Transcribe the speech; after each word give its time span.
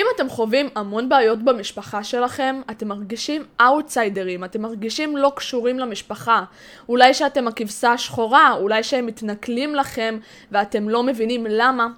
אם 0.00 0.06
אתם 0.16 0.28
חווים 0.28 0.68
המון 0.74 1.08
בעיות 1.08 1.42
במשפחה 1.42 2.04
שלכם, 2.04 2.60
אתם 2.70 2.88
מרגישים 2.88 3.44
אאוטסיידרים, 3.60 4.44
אתם 4.44 4.62
מרגישים 4.62 5.16
לא 5.16 5.32
קשורים 5.36 5.78
למשפחה. 5.78 6.44
אולי 6.88 7.14
שאתם 7.14 7.48
הכבשה 7.48 7.92
השחורה, 7.92 8.52
אולי 8.52 8.82
שהם 8.82 9.06
מתנכלים 9.06 9.74
לכם 9.74 10.18
ואתם 10.52 10.88
לא 10.88 11.02
מבינים 11.02 11.46
למה. 11.48 11.88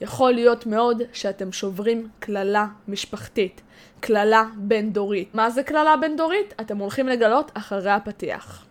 יכול 0.00 0.32
להיות 0.32 0.66
מאוד 0.66 1.02
שאתם 1.12 1.52
שוברים 1.52 2.08
קללה 2.18 2.66
משפחתית, 2.88 3.60
קללה 4.00 4.44
בין-דורית. 4.56 5.34
מה 5.34 5.50
זה 5.50 5.62
קללה 5.62 5.96
בין-דורית? 5.96 6.54
אתם 6.60 6.78
הולכים 6.78 7.08
לגלות 7.08 7.50
אחרי 7.54 7.90
הפתיח. 7.90 8.64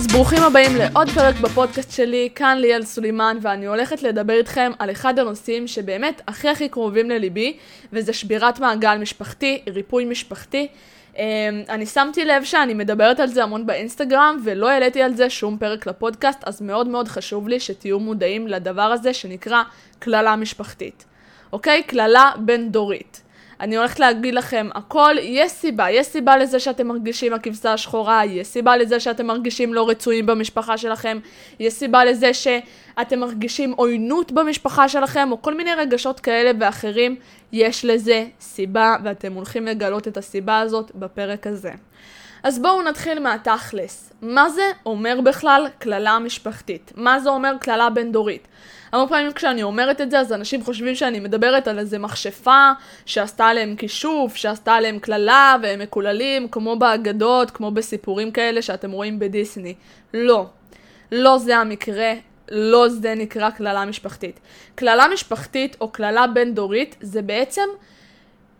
אז 0.00 0.06
ברוכים 0.06 0.42
הבאים 0.42 0.76
לעוד 0.76 1.10
פרק 1.10 1.34
בפודקאסט 1.40 1.92
שלי, 1.92 2.28
כאן 2.34 2.58
ליאל 2.58 2.84
סולימן, 2.84 3.36
ואני 3.42 3.66
הולכת 3.66 4.02
לדבר 4.02 4.32
איתכם 4.32 4.72
על 4.78 4.90
אחד 4.90 5.18
הנושאים 5.18 5.66
שבאמת 5.66 6.22
הכי 6.28 6.48
הכי 6.48 6.68
קרובים 6.68 7.10
לליבי, 7.10 7.56
וזה 7.92 8.12
שבירת 8.12 8.60
מעגל 8.60 8.98
משפחתי, 8.98 9.62
ריפוי 9.68 10.04
משפחתי. 10.04 10.68
אמ, 11.16 11.22
אני 11.68 11.86
שמתי 11.86 12.24
לב 12.24 12.44
שאני 12.44 12.74
מדברת 12.74 13.20
על 13.20 13.28
זה 13.28 13.42
המון 13.42 13.66
באינסטגרם, 13.66 14.40
ולא 14.44 14.70
העליתי 14.70 15.02
על 15.02 15.14
זה 15.14 15.30
שום 15.30 15.58
פרק 15.58 15.86
לפודקאסט, 15.86 16.38
אז 16.44 16.62
מאוד 16.62 16.88
מאוד 16.88 17.08
חשוב 17.08 17.48
לי 17.48 17.60
שתהיו 17.60 18.00
מודעים 18.00 18.48
לדבר 18.48 18.82
הזה 18.82 19.14
שנקרא 19.14 19.62
קללה 19.98 20.36
משפחתית. 20.36 21.04
אוקיי? 21.52 21.82
קללה 21.82 22.30
בין-דורית. 22.38 23.20
אני 23.60 23.76
הולכת 23.76 24.00
להגיד 24.00 24.34
לכם 24.34 24.68
הכל, 24.74 25.14
יש 25.20 25.52
סיבה, 25.52 25.90
יש 25.90 26.06
סיבה 26.06 26.36
לזה 26.36 26.60
שאתם 26.60 26.86
מרגישים 26.86 27.32
הכבשה 27.32 27.72
השחורה, 27.72 28.24
יש 28.24 28.46
סיבה 28.46 28.76
לזה 28.76 29.00
שאתם 29.00 29.26
מרגישים 29.26 29.74
לא 29.74 29.88
רצויים 29.88 30.26
במשפחה 30.26 30.78
שלכם, 30.78 31.18
יש 31.60 31.74
סיבה 31.74 32.04
לזה 32.04 32.34
שאתם 32.34 33.18
מרגישים 33.20 33.72
עוינות 33.72 34.32
במשפחה 34.32 34.88
שלכם, 34.88 35.28
או 35.32 35.42
כל 35.42 35.54
מיני 35.54 35.74
רגשות 35.74 36.20
כאלה 36.20 36.50
ואחרים, 36.60 37.16
יש 37.52 37.84
לזה 37.84 38.26
סיבה, 38.40 38.96
ואתם 39.04 39.32
הולכים 39.32 39.66
לגלות 39.66 40.08
את 40.08 40.16
הסיבה 40.16 40.58
הזאת 40.58 40.92
בפרק 40.94 41.46
הזה. 41.46 41.72
אז 42.42 42.58
בואו 42.58 42.82
נתחיל 42.82 43.18
מהתכלס. 43.18 44.12
מה 44.22 44.50
זה 44.50 44.62
אומר 44.86 45.20
בכלל 45.24 45.66
קללה 45.78 46.18
משפחתית? 46.18 46.92
מה 46.96 47.20
זה 47.20 47.30
אומר 47.30 47.52
קללה 47.60 47.90
בין-דורית? 47.90 48.48
הרבה 48.92 49.08
פעמים 49.08 49.32
כשאני 49.32 49.62
אומרת 49.62 50.00
את 50.00 50.10
זה, 50.10 50.18
אז 50.18 50.32
אנשים 50.32 50.64
חושבים 50.64 50.94
שאני 50.94 51.20
מדברת 51.20 51.68
על 51.68 51.78
איזה 51.78 51.98
מכשפה 51.98 52.72
שעשתה 53.06 53.46
עליהם 53.46 53.76
כישוף, 53.76 54.36
שעשתה 54.36 54.74
עליהם 54.74 54.98
קללה, 54.98 55.56
והם 55.62 55.78
מקוללים, 55.80 56.48
כמו 56.48 56.76
באגדות, 56.76 57.50
כמו 57.50 57.70
בסיפורים 57.70 58.30
כאלה 58.30 58.62
שאתם 58.62 58.90
רואים 58.90 59.18
בדיסני. 59.18 59.74
לא. 60.14 60.46
לא 61.12 61.38
זה 61.38 61.56
המקרה, 61.56 62.12
לא 62.50 62.88
זה 62.88 63.14
נקרא 63.14 63.50
קללה 63.50 63.84
משפחתית. 63.84 64.40
קללה 64.74 65.08
משפחתית 65.12 65.76
או 65.80 65.88
קללה 65.88 66.26
בין-דורית 66.26 66.96
זה 67.00 67.22
בעצם 67.22 67.68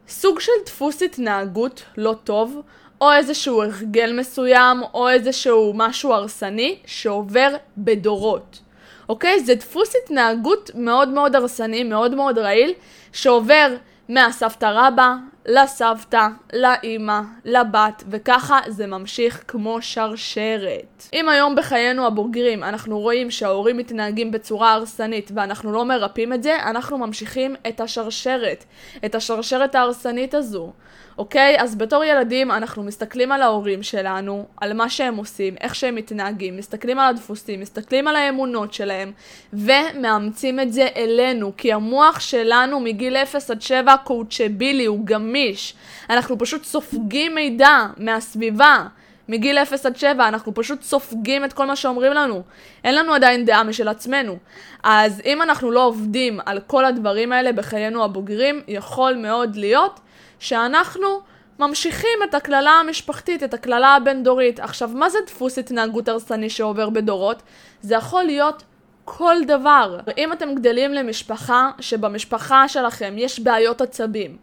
סוג 0.09 0.41
של 0.41 0.53
דפוס 0.67 1.03
התנהגות 1.03 1.83
לא 1.97 2.15
טוב, 2.25 2.62
או 3.01 3.12
איזשהו 3.12 3.62
הרגל 3.62 4.12
מסוים, 4.19 4.83
או 4.95 5.09
איזשהו 5.09 5.73
משהו 5.77 6.12
הרסני 6.12 6.79
שעובר 6.87 7.48
בדורות. 7.79 8.61
אוקיי? 9.09 9.41
זה 9.41 9.55
דפוס 9.55 9.93
התנהגות 10.05 10.70
מאוד 10.75 11.09
מאוד 11.09 11.37
הרסני, 11.37 11.84
מאוד 11.84 12.15
מאוד 12.15 12.39
רעיל, 12.39 12.73
שעובר 13.12 13.75
מהסבתא 14.09 14.67
רבא 14.75 15.15
לסבתא, 15.46 16.28
לאימא, 16.52 17.20
לבת, 17.44 18.05
וככה 18.10 18.58
זה 18.69 18.86
ממשיך 18.86 19.44
כמו 19.48 19.82
שרשרת. 19.82 21.08
אם 21.12 21.28
היום 21.28 21.56
בחיינו 21.56 22.06
הבוגרים 22.06 22.64
אנחנו 22.64 22.98
רואים 22.98 23.30
שההורים 23.30 23.77
מתנהגים 23.77 24.31
בצורה 24.31 24.72
הרסנית 24.72 25.31
ואנחנו 25.34 25.72
לא 25.72 25.84
מרפאים 25.84 26.32
את 26.32 26.42
זה, 26.42 26.56
אנחנו 26.62 26.98
ממשיכים 26.98 27.56
את 27.69 27.81
השרשרת, 27.81 28.65
את 29.04 29.15
השרשרת 29.15 29.75
ההרסנית 29.75 30.34
הזו. 30.34 30.72
אוקיי? 31.20 31.56
אז 31.59 31.76
בתור 31.76 32.04
ילדים 32.04 32.50
אנחנו 32.50 32.82
מסתכלים 32.82 33.32
על 33.32 33.42
ההורים 33.42 33.82
שלנו, 33.82 34.47
על 34.60 34.72
מה 34.72 34.88
שהם 34.88 35.16
עושים, 35.16 35.54
איך 35.60 35.75
שהם 35.75 35.94
מתנהגים, 35.94 36.56
מסתכלים 36.56 36.98
על 36.98 37.10
הדפוסים, 37.10 37.60
מסתכלים 37.60 38.09
על 38.09 38.16
האמונות 38.16 38.72
שלהם, 38.72 39.12
ומאמצים 39.53 40.60
את 40.60 40.72
זה 40.72 40.88
אלינו, 40.97 41.53
כי 41.56 41.72
המוח 41.72 42.20
שלנו 42.20 42.81
מגיל 42.81 43.16
0 43.16 43.50
עד 43.50 43.62
7 43.62 43.97
קואוצ'בילי, 43.97 44.84
הוא 44.84 45.06
גמיש. 45.30 45.74
אנחנו 46.10 46.38
פשוט 46.38 46.64
סופגים 46.64 47.34
מידע 47.34 47.86
מהסביבה. 47.96 48.86
מגיל 49.28 49.58
0 49.58 49.86
עד 49.86 49.96
7 49.96 50.28
אנחנו 50.28 50.54
פשוט 50.54 50.82
סופגים 50.82 51.44
את 51.44 51.52
כל 51.52 51.66
מה 51.66 51.76
שאומרים 51.76 52.12
לנו. 52.12 52.42
אין 52.84 52.94
לנו 52.94 53.14
עדיין 53.14 53.44
דעה 53.44 53.64
משל 53.64 53.88
עצמנו. 53.88 54.38
אז 54.82 55.22
אם 55.24 55.42
אנחנו 55.42 55.70
לא 55.70 55.84
עובדים 55.84 56.41
על 56.46 56.60
כל 56.66 56.84
הדברים 56.84 57.32
האלה 57.32 57.52
בחיינו 57.52 58.04
הבוגרים, 58.04 58.62
יכול 58.68 59.14
מאוד 59.14 59.56
להיות 59.56 60.00
שאנחנו 60.38 61.20
ממשיכים 61.58 62.18
את 62.28 62.34
הקללה 62.34 62.70
המשפחתית, 62.70 63.42
את 63.42 63.54
הקללה 63.54 63.97
הבין-דורית. 63.97 64.60
עכשיו, 64.60 64.88
מה 64.88 65.10
זה 65.10 65.18
דפוס 65.26 65.58
התנהגות 65.58 66.08
הרסני 66.08 66.50
שעובר 66.50 66.91
בדורות? 66.91 67.42
זה 67.82 67.94
יכול 67.94 68.22
להיות 68.22 68.62
כל 69.16 69.37
דבר. 69.47 69.98
אם 70.19 70.32
אתם 70.32 70.54
גדלים 70.54 70.93
למשפחה 70.93 71.71
שבמשפחה 71.81 72.69
שלכם 72.69 73.15
יש 73.16 73.41
בעיות 73.41 73.81
עצבים, 73.81 74.37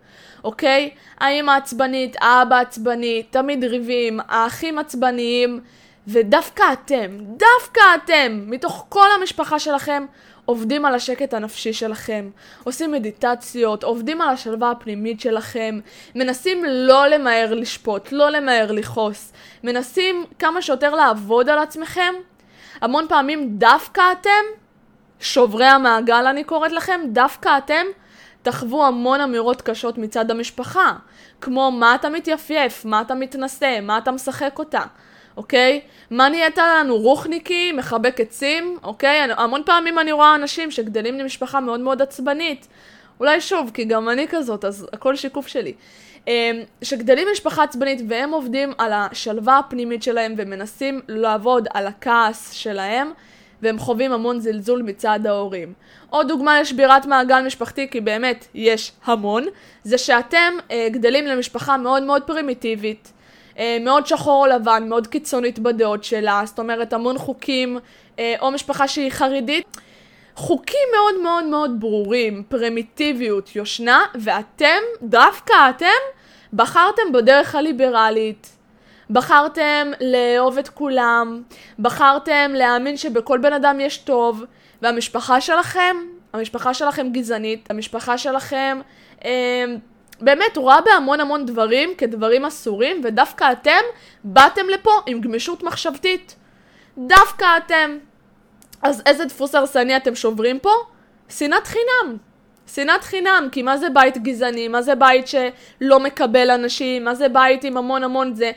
אוקיי? 0.44 0.90
האמא 1.18 1.52
עצבנית, 1.52 2.16
האבא 2.22 2.60
עצבני, 2.60 3.24
תמיד 3.30 3.64
ריבים, 3.64 4.20
האחים 4.28 4.80
עצבניים, 4.80 5.60
ודווקא 6.08 6.64
אתם, 6.74 7.18
דווקא 7.20 7.82
אתם, 7.96 8.44
מתוך 8.48 8.86
כל 8.90 9.08
המשפחה 9.20 9.60
שלכם, 9.60 10.06
עובדים 10.46 10.86
על 10.86 10.96
השקט 10.96 11.34
הנפשי 11.34 11.74
שלכם, 11.74 12.30
עושים 12.64 12.92
מדיטציות, 12.92 13.84
עובדים 13.84 14.22
על 14.22 14.30
השלווה 14.30 14.72
הפנימית 14.72 15.22
שלכם, 15.22 15.80
מנסים 16.16 16.66
לא 16.68 17.08
למהר 17.08 17.54
לשפוט, 17.54 18.12
לא 18.12 18.30
למהר 18.30 18.72
לכעוס, 18.72 19.34
מנסים 19.64 20.26
כמה 20.40 20.62
שיותר 20.62 20.96
לעבוד 20.96 21.50
על 21.50 21.60
עצמכם. 21.60 22.14
המון 22.82 23.06
פעמים 23.10 23.58
דווקא 23.58 24.02
אתם, 24.12 24.30
שוברי 25.20 25.66
המעגל 25.66 26.28
אני 26.28 26.44
קוראת 26.44 26.72
לכם, 26.72 27.02
דווקא 27.12 27.58
אתם 27.58 27.86
תחוו 28.42 28.86
המון 28.86 29.22
אמירות 29.22 29.62
קשות 29.62 29.98
מצד 29.98 30.32
המשפחה, 30.32 30.94
כמו 31.42 31.72
מה 31.72 31.96
אתה 31.96 32.10
מתייפייף, 32.10 32.86
מה 32.86 33.02
אתה 33.02 33.16
מתנשא, 33.16 33.80
מה 33.82 33.98
אתה 33.98 34.12
משחק 34.12 34.60
אותה. 34.60 34.82
אוקיי? 35.38 35.82
מה 36.12 36.30
נהיית 36.30 36.58
לנו? 36.58 36.98
רוחניקי, 36.98 37.72
מחבק 37.72 38.20
עצים, 38.20 38.78
אוקיי? 38.84 39.20
המון 39.38 39.62
פעמים 39.66 40.00
אני 40.00 40.12
רואה 40.12 40.36
אנשים 40.36 40.72
שגדלים 40.72 41.20
למשפחה 41.20 41.60
מאוד 41.60 41.80
מאוד 41.80 42.02
עצבנית. 42.02 42.68
אולי 43.20 43.42
שוב, 43.42 43.72
כי 43.74 43.86
גם 43.86 44.10
אני 44.10 44.28
כזאת, 44.28 44.66
אז 44.66 44.88
הכל 44.94 45.16
שיקוף 45.16 45.48
שלי. 45.48 45.74
אמ, 46.28 46.62
שגדלים 46.82 47.28
למשפחה 47.28 47.64
עצבנית 47.64 48.02
והם 48.08 48.32
עובדים 48.32 48.74
על 48.78 48.94
השלווה 48.94 49.58
הפנימית 49.58 50.04
שלהם 50.04 50.34
ומנסים 50.38 51.02
לעבוד 51.08 51.68
על 51.74 51.88
הכעס 51.88 52.52
שלהם, 52.52 53.12
והם 53.62 53.80
חווים 53.80 54.12
המון 54.12 54.40
זלזול 54.40 54.82
מצד 54.82 55.20
ההורים. 55.26 55.74
עוד 56.10 56.28
דוגמה 56.28 56.62
לשבירת 56.62 57.06
מעגל 57.06 57.42
משפחתי, 57.42 57.88
כי 57.90 58.02
באמת 58.02 58.46
יש 58.54 58.92
המון, 59.06 59.46
זה 59.84 59.98
שאתם 59.98 60.54
אה, 60.72 60.88
גדלים 60.92 61.26
למשפחה 61.26 61.78
מאוד 61.78 62.04
מאוד 62.04 62.24
פרימיטיבית. 62.24 63.12
אה, 63.58 63.78
מאוד 63.82 64.08
שחור 64.08 64.46
או 64.46 64.52
לבן, 64.52 64.90
מאוד 64.90 65.08
קיצונית 65.08 65.60
בדעות 65.60 66.04
שלה, 66.04 66.42
זאת 66.46 66.60
אומרת 66.60 66.94
המון 66.94 67.18
חוקים, 67.18 67.80
אה, 68.20 68.36
או 68.42 68.52
משפחה 68.52 68.88
שהיא 68.88 69.12
חרדית. 69.12 69.66
חוקים 70.36 70.88
מאוד 70.96 71.22
מאוד 71.24 71.46
מאוד 71.46 71.80
ברורים, 71.80 72.44
פרימיטיביות, 72.50 73.56
יושנה, 73.56 74.06
ואתם, 74.16 74.80
דווקא 75.02 75.54
אתם, 75.70 76.17
בחרתם 76.54 77.12
בדרך 77.14 77.56
הליברלית. 77.56 78.58
בחרתם 79.10 79.92
לאהוב 80.02 80.58
את 80.58 80.70
כולם, 80.70 81.42
בחרתם 81.80 82.52
להאמין 82.56 82.98
שבכל 82.98 83.38
בן 83.38 83.54
אדם 83.54 83.80
יש 83.80 83.98
טוב, 83.98 84.44
והמשפחה 84.82 85.42
שלכם, 85.42 85.98
המשפחה 86.34 86.74
שלכם 86.74 87.10
גזענית, 87.12 87.72
המשפחה 87.72 88.18
שלכם 88.18 88.80
אה, 89.26 89.66
באמת 90.22 90.58
רואה 90.58 90.82
בהמון 90.82 91.20
המון 91.20 91.46
דברים 91.46 91.90
כדברים 91.98 92.46
אסורים, 92.46 93.02
ודווקא 93.04 93.52
אתם 93.52 93.82
באתם 94.24 94.70
לפה 94.70 94.92
עם 95.06 95.22
גמישות 95.22 95.64
מחשבתית. 95.64 96.36
דווקא 96.98 97.46
אתם. 97.58 97.98
אז 98.82 99.04
איזה 99.06 99.26
דפוס 99.26 99.56
הרסני 99.56 99.98
אתם 99.98 100.16
שוברים 100.16 100.60
פה? 100.60 100.72
שנאת 101.30 101.68
חינם. 101.68 102.18
שנאת 102.74 103.04
חינם, 103.04 103.48
כי 103.52 103.62
מה 103.62 103.78
זה 103.78 103.90
בית 103.90 104.18
גזעני? 104.18 104.68
מה 104.68 104.82
זה 104.82 104.96
בית 104.96 105.28
שלא 105.28 106.00
מקבל 106.00 106.52
אנשים? 106.52 107.04
מה 107.04 107.16
זה 107.16 107.30
בית 107.30 107.64
עם 107.64 107.78
המון 107.78 108.04
המון 108.04 108.36
זה? 108.36 108.52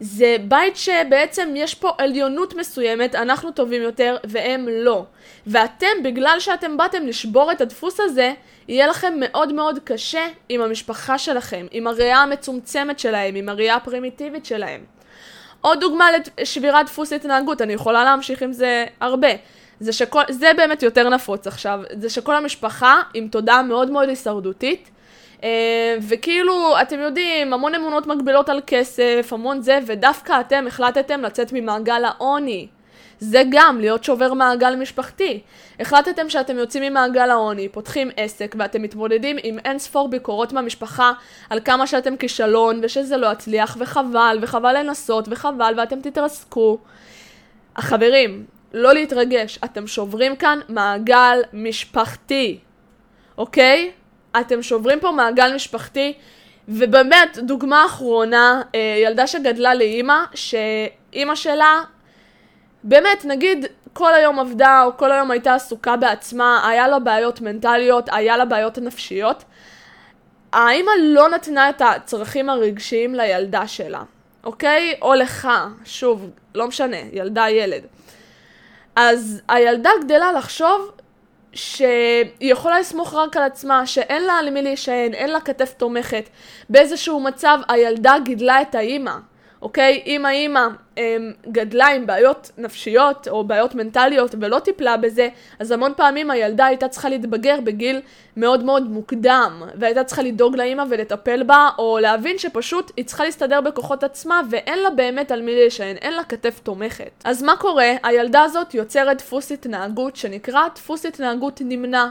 זה 0.00 0.36
בית 0.48 0.76
שבעצם 0.76 1.52
יש 1.56 1.74
פה 1.74 1.90
עליונות 1.98 2.54
מסוימת, 2.54 3.14
אנחנו 3.14 3.50
טובים 3.50 3.82
יותר 3.82 4.16
והם 4.24 4.68
לא. 4.70 5.04
ואתם, 5.46 6.02
בגלל 6.04 6.36
שאתם 6.40 6.76
באתם 6.76 7.06
לשבור 7.06 7.52
את 7.52 7.60
הדפוס 7.60 8.00
הזה, 8.00 8.32
יהיה 8.68 8.86
לכם 8.86 9.14
מאוד 9.20 9.52
מאוד 9.52 9.78
קשה 9.84 10.26
עם 10.48 10.60
המשפחה 10.60 11.18
שלכם, 11.18 11.66
עם 11.70 11.86
הראייה 11.86 12.18
המצומצמת 12.18 12.98
שלהם, 12.98 13.34
עם 13.34 13.48
הראייה 13.48 13.74
הפרימיטיבית 13.74 14.46
שלהם. 14.46 14.84
עוד 15.60 15.80
דוגמה 15.80 16.08
לשבירת 16.40 16.86
דפוס 16.86 17.12
התנהגות, 17.12 17.62
אני 17.62 17.72
יכולה 17.72 18.04
להמשיך 18.04 18.42
עם 18.42 18.52
זה 18.52 18.84
הרבה. 19.00 19.28
זה 19.80 19.92
שכל, 19.92 20.22
זה 20.28 20.50
באמת 20.56 20.82
יותר 20.82 21.08
נפוץ 21.08 21.46
עכשיו, 21.46 21.80
זה 21.92 22.10
שכל 22.10 22.36
המשפחה 22.36 23.02
עם 23.14 23.28
תודעה 23.28 23.62
מאוד 23.62 23.90
מאוד 23.90 24.08
הישרדותית, 24.08 24.90
אה, 25.44 25.96
וכאילו, 26.08 26.80
אתם 26.82 26.98
יודעים, 26.98 27.52
המון 27.52 27.74
אמונות 27.74 28.06
מגבילות 28.06 28.48
על 28.48 28.60
כסף, 28.66 29.28
המון 29.32 29.62
זה, 29.62 29.78
ודווקא 29.86 30.40
אתם 30.40 30.64
החלטתם 30.66 31.22
לצאת 31.22 31.52
ממעגל 31.52 32.04
העוני. 32.04 32.68
זה 33.20 33.42
גם 33.50 33.80
להיות 33.80 34.04
שובר 34.04 34.34
מעגל 34.34 34.76
משפחתי. 34.76 35.40
החלטתם 35.80 36.28
שאתם 36.28 36.56
יוצאים 36.56 36.82
ממעגל 36.82 37.30
העוני, 37.30 37.68
פותחים 37.68 38.10
עסק 38.16 38.54
ואתם 38.58 38.82
מתמודדים 38.82 39.36
עם 39.42 39.58
אין 39.64 39.78
ספור 39.78 40.08
ביקורות 40.08 40.52
מהמשפחה 40.52 41.12
על 41.50 41.60
כמה 41.64 41.86
שאתם 41.86 42.16
כישלון 42.16 42.80
ושזה 42.82 43.16
לא 43.16 43.32
יצליח 43.32 43.76
וחבל 43.80 44.38
וחבל 44.42 44.78
לנסות 44.78 45.28
וחבל 45.30 45.74
ואתם 45.76 46.00
תתרסקו. 46.00 46.78
החברים, 47.76 48.44
לא 48.72 48.94
להתרגש, 48.94 49.58
אתם 49.64 49.86
שוברים 49.86 50.36
כאן 50.36 50.58
מעגל 50.68 51.42
משפחתי, 51.52 52.58
אוקיי? 53.38 53.90
אתם 54.40 54.62
שוברים 54.62 55.00
פה 55.00 55.10
מעגל 55.10 55.54
משפחתי, 55.54 56.12
ובאמת, 56.68 57.38
דוגמה 57.38 57.86
אחרונה, 57.86 58.62
אה, 58.74 58.94
ילדה 59.02 59.26
שגדלה 59.26 59.74
לאימא, 59.74 60.24
שאימא 60.34 61.34
שלה, 61.34 61.82
באמת, 62.84 63.24
נגיד, 63.24 63.66
כל 63.92 64.14
היום 64.14 64.38
עבדה, 64.38 64.82
או 64.84 64.96
כל 64.96 65.12
היום 65.12 65.30
הייתה 65.30 65.54
עסוקה 65.54 65.96
בעצמה, 65.96 66.68
היה 66.68 66.88
לה 66.88 66.98
בעיות 66.98 67.40
מנטליות, 67.40 68.08
היה 68.12 68.36
לה 68.36 68.44
בעיות 68.44 68.78
נפשיות. 68.78 69.44
האימא 70.52 70.90
לא 71.02 71.28
נתנה 71.28 71.70
את 71.70 71.82
הצרכים 71.84 72.50
הרגשיים 72.50 73.14
לילדה 73.14 73.66
שלה, 73.66 74.02
אוקיי? 74.44 74.94
או 75.02 75.14
לך, 75.14 75.48
שוב, 75.84 76.30
לא 76.54 76.68
משנה, 76.68 76.96
ילדה, 77.12 77.50
ילד. 77.50 77.82
אז 79.00 79.40
הילדה 79.48 79.90
גדלה 80.04 80.32
לחשוב 80.32 80.92
שהיא 81.52 82.24
יכולה 82.40 82.80
לסמוך 82.80 83.14
רק 83.14 83.36
על 83.36 83.42
עצמה, 83.42 83.86
שאין 83.86 84.22
לה 84.22 84.42
למי 84.42 84.62
להישען, 84.62 85.14
אין 85.14 85.30
לה 85.30 85.40
כתף 85.40 85.72
תומכת. 85.72 86.28
באיזשהו 86.70 87.20
מצב 87.20 87.58
הילדה 87.68 88.14
גידלה 88.24 88.62
את 88.62 88.74
האימא. 88.74 89.12
אוקיי? 89.62 90.02
אם 90.06 90.26
האימא 90.26 90.66
אמ, 90.98 91.32
גדלה 91.48 91.86
עם 91.86 92.06
בעיות 92.06 92.50
נפשיות 92.58 93.28
או 93.28 93.44
בעיות 93.44 93.74
מנטליות 93.74 94.34
ולא 94.40 94.58
טיפלה 94.58 94.96
בזה, 94.96 95.28
אז 95.58 95.70
המון 95.70 95.92
פעמים 95.96 96.30
הילדה 96.30 96.66
הייתה 96.66 96.88
צריכה 96.88 97.08
להתבגר 97.08 97.58
בגיל 97.64 98.00
מאוד 98.36 98.64
מאוד 98.64 98.90
מוקדם, 98.90 99.62
והייתה 99.74 100.04
צריכה 100.04 100.22
לדאוג 100.22 100.56
לאימא 100.56 100.84
ולטפל 100.90 101.42
בה, 101.42 101.68
או 101.78 101.98
להבין 102.02 102.38
שפשוט 102.38 102.92
היא 102.96 103.04
צריכה 103.04 103.24
להסתדר 103.24 103.60
בכוחות 103.60 104.04
עצמה 104.04 104.40
ואין 104.50 104.78
לה 104.78 104.90
באמת 104.90 105.32
על 105.32 105.42
מי 105.42 105.54
להישען, 105.54 105.96
אין 105.96 106.12
לה 106.12 106.24
כתף 106.24 106.60
תומכת. 106.62 107.10
אז 107.24 107.42
מה 107.42 107.56
קורה? 107.56 107.92
הילדה 108.02 108.42
הזאת 108.42 108.74
יוצרת 108.74 109.18
דפוס 109.18 109.52
התנהגות 109.52 110.16
שנקרא 110.16 110.62
דפוס 110.74 111.06
התנהגות 111.06 111.60
נמנע. 111.64 112.06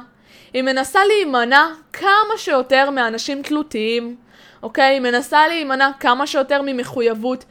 היא 0.53 0.63
מנסה 0.63 0.99
להימנע 1.07 1.65
כמה 1.93 2.37
שיותר 2.37 2.89
מאנשים 2.89 3.41
תלותיים, 3.41 4.15
אוקיי? 4.63 4.93
היא 4.93 4.99
מנסה 4.99 5.47
להימנע 5.47 5.89
כמה 5.99 6.27
שיותר 6.27 6.61
ממחויבות, 6.65 7.45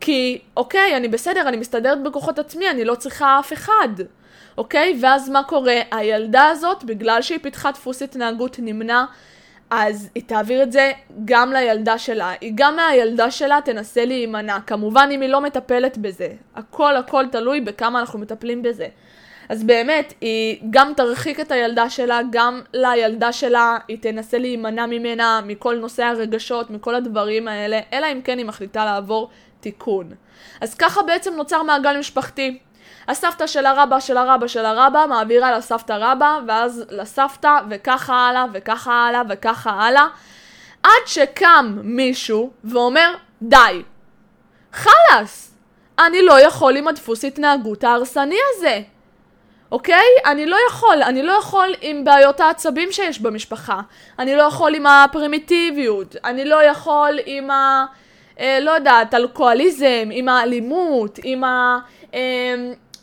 כי 0.00 0.38
אוקיי, 0.56 0.96
אני 0.96 1.08
בסדר, 1.08 1.48
אני 1.48 1.56
מסתדרת 1.56 2.02
בכוחות 2.02 2.38
עצמי, 2.38 2.70
אני 2.70 2.84
לא 2.84 2.94
צריכה 2.94 3.38
אף 3.40 3.52
אחד. 3.52 3.88
אוקיי? 4.58 4.98
ואז 5.00 5.28
מה 5.28 5.42
קורה? 5.42 5.80
הילדה 5.90 6.46
הזאת, 6.46 6.84
בגלל 6.84 7.22
שהיא 7.22 7.38
פיתחה 7.42 7.70
דפוס 7.70 8.02
התנהגות 8.02 8.56
נמנע, 8.58 9.04
אז 9.70 10.08
היא 10.14 10.22
תעביר 10.26 10.62
את 10.62 10.72
זה 10.72 10.92
גם 11.24 11.52
לילדה 11.52 11.98
שלה. 11.98 12.32
היא 12.40 12.52
גם 12.54 12.76
מהילדה 12.76 13.30
שלה 13.30 13.58
תנסה 13.64 14.04
להימנע. 14.04 14.58
כמובן 14.66 15.08
אם 15.12 15.20
היא 15.20 15.28
לא 15.28 15.40
מטפלת 15.40 15.98
בזה. 15.98 16.28
הכל 16.54 16.96
הכל 16.96 17.24
תלוי 17.32 17.60
בכמה 17.60 18.00
אנחנו 18.00 18.18
מטפלים 18.18 18.62
בזה. 18.62 18.86
אז 19.48 19.64
באמת, 19.64 20.14
היא 20.20 20.60
גם 20.70 20.92
תרחיק 20.96 21.40
את 21.40 21.50
הילדה 21.50 21.90
שלה, 21.90 22.20
גם 22.30 22.60
לילדה 22.74 23.32
שלה 23.32 23.78
היא 23.88 23.98
תנסה 24.00 24.38
להימנע 24.38 24.86
ממנה, 24.86 25.40
מכל 25.46 25.76
נושא 25.76 26.04
הרגשות, 26.04 26.70
מכל 26.70 26.94
הדברים 26.94 27.48
האלה, 27.48 27.80
אלא 27.92 28.06
אם 28.12 28.20
כן 28.22 28.38
היא 28.38 28.46
מחליטה 28.46 28.84
לעבור 28.84 29.30
תיקון. 29.60 30.10
אז 30.60 30.74
ככה 30.74 31.02
בעצם 31.02 31.34
נוצר 31.34 31.62
מעגל 31.62 31.98
משפחתי. 31.98 32.58
הסבתא 33.08 33.46
של 33.46 33.66
הרבה 33.66 34.00
של 34.00 34.16
הרבה 34.16 34.48
של 34.48 34.64
הרבה 34.64 35.06
מעבירה 35.06 35.58
לסבתא 35.58 35.96
רבא, 36.00 36.38
ואז 36.46 36.84
לסבתא, 36.90 37.58
וככה 37.70 38.14
הלאה, 38.14 38.44
וככה 38.52 38.92
הלאה, 38.92 39.22
וככה 39.28 39.70
הלאה, 39.70 40.06
עד 40.82 41.06
שקם 41.06 41.78
מישהו 41.82 42.50
ואומר, 42.64 43.14
די, 43.42 43.82
חלאס, 44.72 45.54
אני 45.98 46.22
לא 46.22 46.40
יכול 46.40 46.76
עם 46.76 46.88
הדפוס 46.88 47.24
התנהגות 47.24 47.84
ההרסני 47.84 48.38
הזה. 48.54 48.82
אוקיי? 49.72 50.06
אני 50.26 50.46
לא 50.46 50.56
יכול, 50.68 51.02
אני 51.02 51.22
לא 51.22 51.32
יכול 51.32 51.74
עם 51.80 52.04
בעיות 52.04 52.40
העצבים 52.40 52.92
שיש 52.92 53.20
במשפחה. 53.20 53.80
אני 54.18 54.36
לא 54.36 54.42
יכול 54.42 54.74
עם 54.74 54.86
הפרימיטיביות. 54.86 56.16
אני 56.24 56.44
לא 56.44 56.62
יכול 56.62 57.18
עם 57.26 57.50
ה... 57.50 57.86
אה, 58.40 58.58
לא 58.60 58.70
יודעת, 58.70 59.14
אלכוהוליזם, 59.14 60.08
עם 60.10 60.28
האלימות, 60.28 61.18
עם 61.24 61.44
ה... 61.44 61.78
אה, 62.14 62.54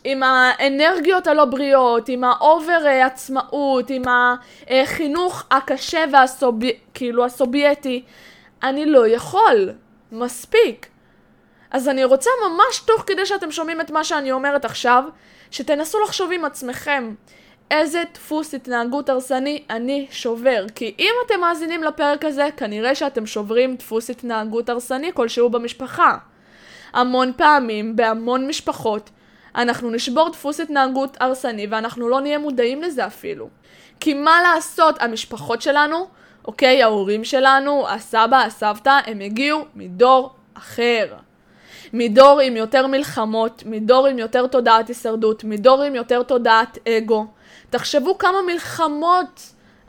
עם 0.04 0.22
האנרגיות 0.22 1.26
הלא 1.26 1.44
בריאות, 1.44 2.08
עם 2.08 2.24
ה 2.24 2.36
over 2.36 2.86
אה, 2.86 3.06
עצמאות, 3.06 3.90
עם 3.90 4.02
החינוך 4.70 5.44
הקשה 5.50 6.04
והסובי... 6.12 6.72
כאילו 6.94 7.24
הסובייטי. 7.24 8.02
אני 8.62 8.86
לא 8.86 9.08
יכול. 9.08 9.70
מספיק. 10.12 10.86
אז 11.70 11.88
אני 11.88 12.04
רוצה 12.04 12.30
ממש 12.48 12.78
תוך 12.78 13.04
כדי 13.06 13.26
שאתם 13.26 13.50
שומעים 13.50 13.80
את 13.80 13.90
מה 13.90 14.04
שאני 14.04 14.32
אומרת 14.32 14.64
עכשיו, 14.64 15.04
שתנסו 15.50 15.98
לחשוב 16.00 16.32
עם 16.32 16.44
עצמכם 16.44 17.14
איזה 17.70 18.02
דפוס 18.14 18.54
התנהגות 18.54 19.08
הרסני 19.08 19.62
אני 19.70 20.06
שובר. 20.10 20.66
כי 20.74 20.94
אם 20.98 21.12
אתם 21.26 21.40
מאזינים 21.40 21.84
לפרק 21.84 22.24
הזה, 22.24 22.48
כנראה 22.56 22.94
שאתם 22.94 23.26
שוברים 23.26 23.76
דפוס 23.76 24.10
התנהגות 24.10 24.68
הרסני 24.68 25.10
כלשהו 25.14 25.50
במשפחה. 25.50 26.18
המון 26.92 27.32
פעמים, 27.36 27.96
בהמון 27.96 28.46
משפחות, 28.46 29.10
אנחנו 29.54 29.90
נשבור 29.90 30.28
דפוס 30.28 30.60
התנהגות 30.60 31.16
הרסני 31.20 31.66
ואנחנו 31.70 32.08
לא 32.08 32.20
נהיה 32.20 32.38
מודעים 32.38 32.82
לזה 32.82 33.06
אפילו. 33.06 33.48
כי 34.00 34.14
מה 34.14 34.42
לעשות, 34.42 35.02
המשפחות 35.02 35.62
שלנו, 35.62 36.08
אוקיי, 36.44 36.82
ההורים 36.82 37.24
שלנו, 37.24 37.88
הסבא, 37.88 38.42
הסבתא, 38.42 38.98
הם 39.06 39.20
הגיעו 39.20 39.64
מדור 39.74 40.34
אחר. 40.54 41.06
מדור 41.92 42.40
עם 42.40 42.56
יותר 42.56 42.86
מלחמות, 42.86 43.62
מדור 43.66 44.06
עם 44.06 44.18
יותר 44.18 44.46
תודעת 44.46 44.88
הישרדות, 44.88 45.44
מדור 45.44 45.82
עם 45.82 45.94
יותר 45.94 46.22
תודעת 46.22 46.78
אגו. 46.88 47.26
תחשבו 47.70 48.18
כמה 48.18 48.42
מלחמות 48.46 49.40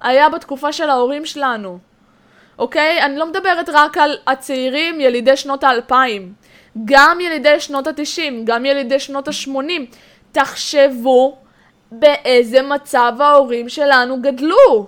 היה 0.02 0.30
בתקופה 0.30 0.72
של 0.72 0.90
ההורים 0.90 1.26
שלנו. 1.26 1.78
אוקיי? 2.60 3.02
אני 3.02 3.18
לא 3.18 3.28
מדברת 3.28 3.70
רק 3.74 3.98
על 3.98 4.18
הצעירים 4.28 5.02
ילידי 5.02 5.38
שנות 5.38 5.64
האלפיים. 5.64 6.34
גם 6.86 7.20
ילידי 7.22 7.60
שנות 7.60 7.88
התשעים, 7.88 8.46
גם 8.46 8.66
ילידי 8.66 9.00
שנות 9.00 9.28
השמונים. 9.28 9.86
תחשבו 10.32 11.38
באיזה 11.92 12.62
מצב 12.62 13.14
ההורים 13.20 13.70
שלנו 13.70 14.22
גדלו. 14.22 14.88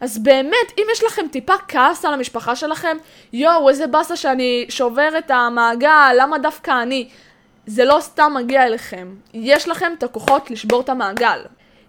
אז 0.00 0.18
באמת, 0.18 0.72
אם 0.78 0.84
יש 0.92 1.04
לכם 1.04 1.26
טיפה 1.30 1.54
כעס 1.68 2.04
על 2.04 2.14
המשפחה 2.14 2.56
שלכם, 2.56 2.96
יואו, 3.32 3.68
איזה 3.68 3.86
באסה 3.86 4.16
שאני 4.16 4.66
שובר 4.68 5.08
את 5.18 5.30
המעגל, 5.30 6.16
למה 6.16 6.38
דווקא 6.38 6.82
אני? 6.82 7.08
זה 7.66 7.84
לא 7.84 7.98
סתם 8.00 8.32
מגיע 8.34 8.66
אליכם. 8.66 9.14
יש 9.34 9.68
לכם 9.68 9.92
את 9.98 10.02
הכוחות 10.02 10.50
לשבור 10.50 10.80
את 10.80 10.88
המעגל. 10.88 11.44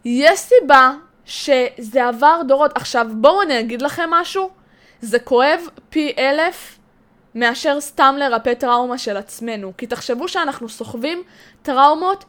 יש 0.05 0.39
סיבה 0.39 0.91
שזה 1.25 2.07
עבר 2.07 2.41
דורות. 2.47 2.71
עכשיו, 2.75 3.07
בואו 3.11 3.41
אני 3.41 3.59
אגיד 3.59 3.81
לכם 3.81 4.09
משהו. 4.09 4.49
זה 5.01 5.19
כואב 5.19 5.59
פי 5.89 6.13
אלף 6.17 6.77
מאשר 7.35 7.81
סתם 7.81 8.15
לרפא 8.19 8.53
טראומה 8.53 8.97
של 8.97 9.17
עצמנו. 9.17 9.73
כי 9.77 9.87
תחשבו 9.87 10.27
שאנחנו 10.27 10.69
סוחבים 10.69 11.23
טראומות 11.61 12.25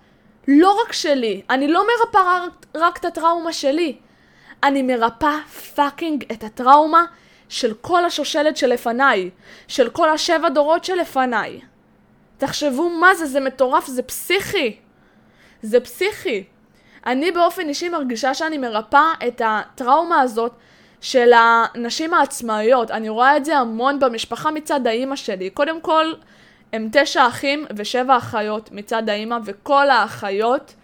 לא 0.49 0.81
רק 0.83 0.93
שלי. 0.93 1.43
אני 1.51 1.69
לא 1.69 1.85
מרפא 1.87 2.19
רק, 2.19 2.67
רק 2.75 2.99
את 2.99 3.05
הטראומה 3.05 3.53
שלי. 3.53 3.97
אני 4.63 4.83
מרפא 4.83 5.39
fucking 5.75 6.25
את 6.33 6.45
הטראומה 6.45 7.05
של 7.49 7.75
כל 7.81 8.05
השושלת 8.05 8.57
שלפניי, 8.57 9.31
של 9.69 9.91
כל 9.91 10.11
השבע 10.11 10.49
דורות 10.49 10.85
שלפניי. 10.85 11.61
תחשבו 12.39 12.89
מה 12.89 13.15
זה, 13.15 13.27
זה 13.27 13.41
מטורף, 13.41 13.87
זה 13.87 14.03
פסיכי. 14.03 14.77
זה 15.63 15.81
פסיכי. 15.81 16.45
אני 17.07 17.31
באופן 17.31 17.69
אישי 17.69 17.89
מרגישה 17.89 18.35
שאני 18.35 18.59
מרפא 18.59 19.03
את 19.29 19.43
הטראומה 19.45 20.21
הזאת 20.21 20.53
של 21.01 21.33
הנשים 21.33 22.15
העצמאיות. 22.15 22.91
אני 22.91 23.09
רואה 23.09 23.37
את 23.37 23.45
זה 23.45 23.59
המון 23.59 24.01
במשפחה 24.01 24.51
מצד 24.51 24.87
האימא 24.87 25.17
שלי. 25.17 25.51
קודם 25.51 25.81
כל, 25.81 26.13
הם 26.73 26.89
תשע 26.93 27.29
אחים 27.29 27.67
ושבע 27.77 28.17
אחיות 28.17 28.73
מצד 28.73 29.09
האימא, 29.09 29.39
וכל 29.45 29.91
האחיות 29.91 30.75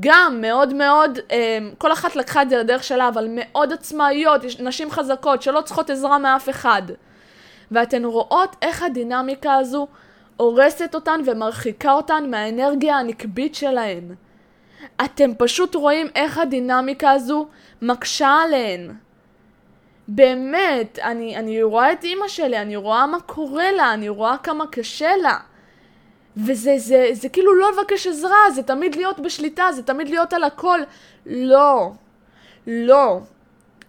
גם 0.00 0.40
מאוד 0.40 0.74
מאוד, 0.74 1.18
אה, 1.30 1.58
כל 1.78 1.92
אחת 1.92 2.16
לקחה 2.16 2.42
את 2.42 2.50
זה 2.50 2.56
לדרך 2.56 2.84
שלה, 2.84 3.08
אבל 3.08 3.28
מאוד 3.30 3.72
עצמאיות, 3.72 4.44
יש 4.44 4.60
נשים 4.60 4.90
חזקות 4.90 5.42
שלא 5.42 5.60
צריכות 5.60 5.90
עזרה 5.90 6.18
מאף 6.18 6.48
אחד. 6.48 6.82
ואתן 7.70 8.04
רואות 8.04 8.56
איך 8.62 8.82
הדינמיקה 8.82 9.54
הזו 9.54 9.86
הורסת 10.36 10.94
אותן 10.94 11.20
ומרחיקה 11.26 11.92
אותן 11.92 12.30
מהאנרגיה 12.30 12.96
הנקבית 12.96 13.54
שלהן. 13.54 14.14
אתם 15.04 15.30
פשוט 15.38 15.74
רואים 15.74 16.06
איך 16.14 16.38
הדינמיקה 16.38 17.10
הזו 17.10 17.46
מקשה 17.82 18.28
עליהן. 18.28 18.90
באמת, 20.08 20.98
אני, 21.02 21.36
אני 21.36 21.62
רואה 21.62 21.92
את 21.92 22.04
אימא 22.04 22.28
שלי, 22.28 22.58
אני 22.58 22.76
רואה 22.76 23.06
מה 23.06 23.20
קורה 23.20 23.72
לה, 23.72 23.94
אני 23.94 24.08
רואה 24.08 24.36
כמה 24.42 24.66
קשה 24.66 25.16
לה. 25.16 25.38
וזה 26.36 26.74
זה, 26.76 27.08
זה 27.12 27.28
כאילו 27.28 27.54
לא 27.54 27.72
לבקש 27.72 28.06
עזרה, 28.06 28.50
זה 28.54 28.62
תמיד 28.62 28.96
להיות 28.96 29.20
בשליטה, 29.20 29.72
זה 29.72 29.82
תמיד 29.82 30.08
להיות 30.08 30.32
על 30.32 30.44
הכל. 30.44 30.80
לא. 31.26 31.90
לא. 32.66 33.20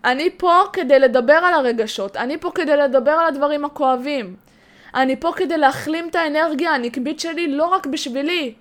אני 0.05 0.29
פה 0.37 0.61
כדי 0.73 0.99
לדבר 0.99 1.33
על 1.33 1.53
הרגשות, 1.53 2.17
אני 2.17 2.37
פה 2.37 2.51
כדי 2.55 2.77
לדבר 2.77 3.11
על 3.11 3.27
הדברים 3.27 3.65
הכואבים. 3.65 4.35
אני 4.95 5.15
פה 5.15 5.31
כדי 5.35 5.57
להחלים 5.57 6.09
את 6.09 6.15
האנרגיה 6.15 6.71
הנקבית 6.71 7.19
שלי 7.19 7.47
לא 7.47 7.65
רק 7.65 7.85
בשבילי, 7.85 8.53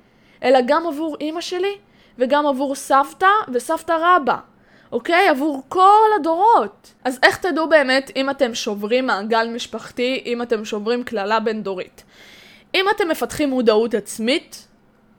אלא 0.42 0.58
גם 0.66 0.86
עבור 0.86 1.16
אימא 1.20 1.40
שלי 1.40 1.74
וגם 2.18 2.46
עבור 2.46 2.74
סבתא 2.74 3.28
וסבתא 3.52 3.92
רבא. 4.00 4.36
אוקיי? 4.92 5.28
עבור 5.28 5.62
כל 5.68 6.10
הדורות. 6.20 6.92
אז 7.04 7.18
איך 7.22 7.36
תדעו 7.36 7.68
באמת 7.68 8.10
אם 8.16 8.30
אתם 8.30 8.54
שוברים 8.54 9.06
מעגל 9.06 9.48
משפחתי, 9.48 10.22
אם 10.26 10.42
אתם 10.42 10.64
שוברים 10.64 11.04
קללה 11.04 11.40
בין 11.40 11.62
דורית? 11.62 12.04
אם 12.76 12.84
אתם 12.96 13.08
מפתחים 13.08 13.50
מודעות 13.50 13.94
עצמית, 13.94 14.66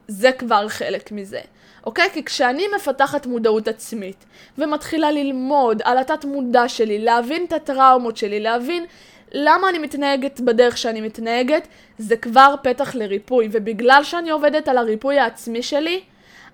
זה 0.07 0.31
כבר 0.31 0.67
חלק 0.67 1.11
מזה. 1.11 1.41
אוקיי? 1.85 2.09
כי 2.13 2.23
כשאני 2.23 2.65
מפתחת 2.75 3.25
מודעות 3.25 3.67
עצמית 3.67 4.25
ומתחילה 4.57 5.11
ללמוד 5.11 5.81
על 5.83 5.97
התת 5.97 6.25
מודע 6.25 6.69
שלי, 6.69 6.99
להבין 6.99 7.45
את 7.45 7.53
הטראומות 7.53 8.17
שלי, 8.17 8.39
להבין 8.39 8.85
למה 9.31 9.69
אני 9.69 9.77
מתנהגת 9.77 10.39
בדרך 10.39 10.77
שאני 10.77 11.01
מתנהגת, 11.01 11.67
זה 11.97 12.17
כבר 12.17 12.55
פתח 12.63 12.95
לריפוי. 12.95 13.49
ובגלל 13.51 14.03
שאני 14.03 14.29
עובדת 14.29 14.67
על 14.67 14.77
הריפוי 14.77 15.19
העצמי 15.19 15.63
שלי, 15.63 16.01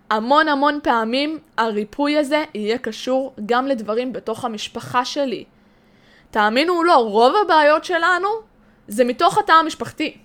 המון 0.10 0.48
המון 0.48 0.80
פעמים 0.84 1.40
הריפוי 1.58 2.18
הזה 2.18 2.44
יהיה 2.54 2.78
קשור 2.78 3.34
גם 3.46 3.68
לדברים 3.68 4.14
בתוך 4.14 4.46
המשפחה 4.46 5.06
שלי. 5.06 5.44
תאמינו 6.32 6.78
או 6.78 6.84
לא, 6.84 6.96
רוב 6.96 7.34
הבעיות 7.46 7.84
שלנו 7.86 8.28
זה 8.88 9.04
מתוך 9.04 9.38
התא 9.38 9.52
המשפחתי, 9.52 10.18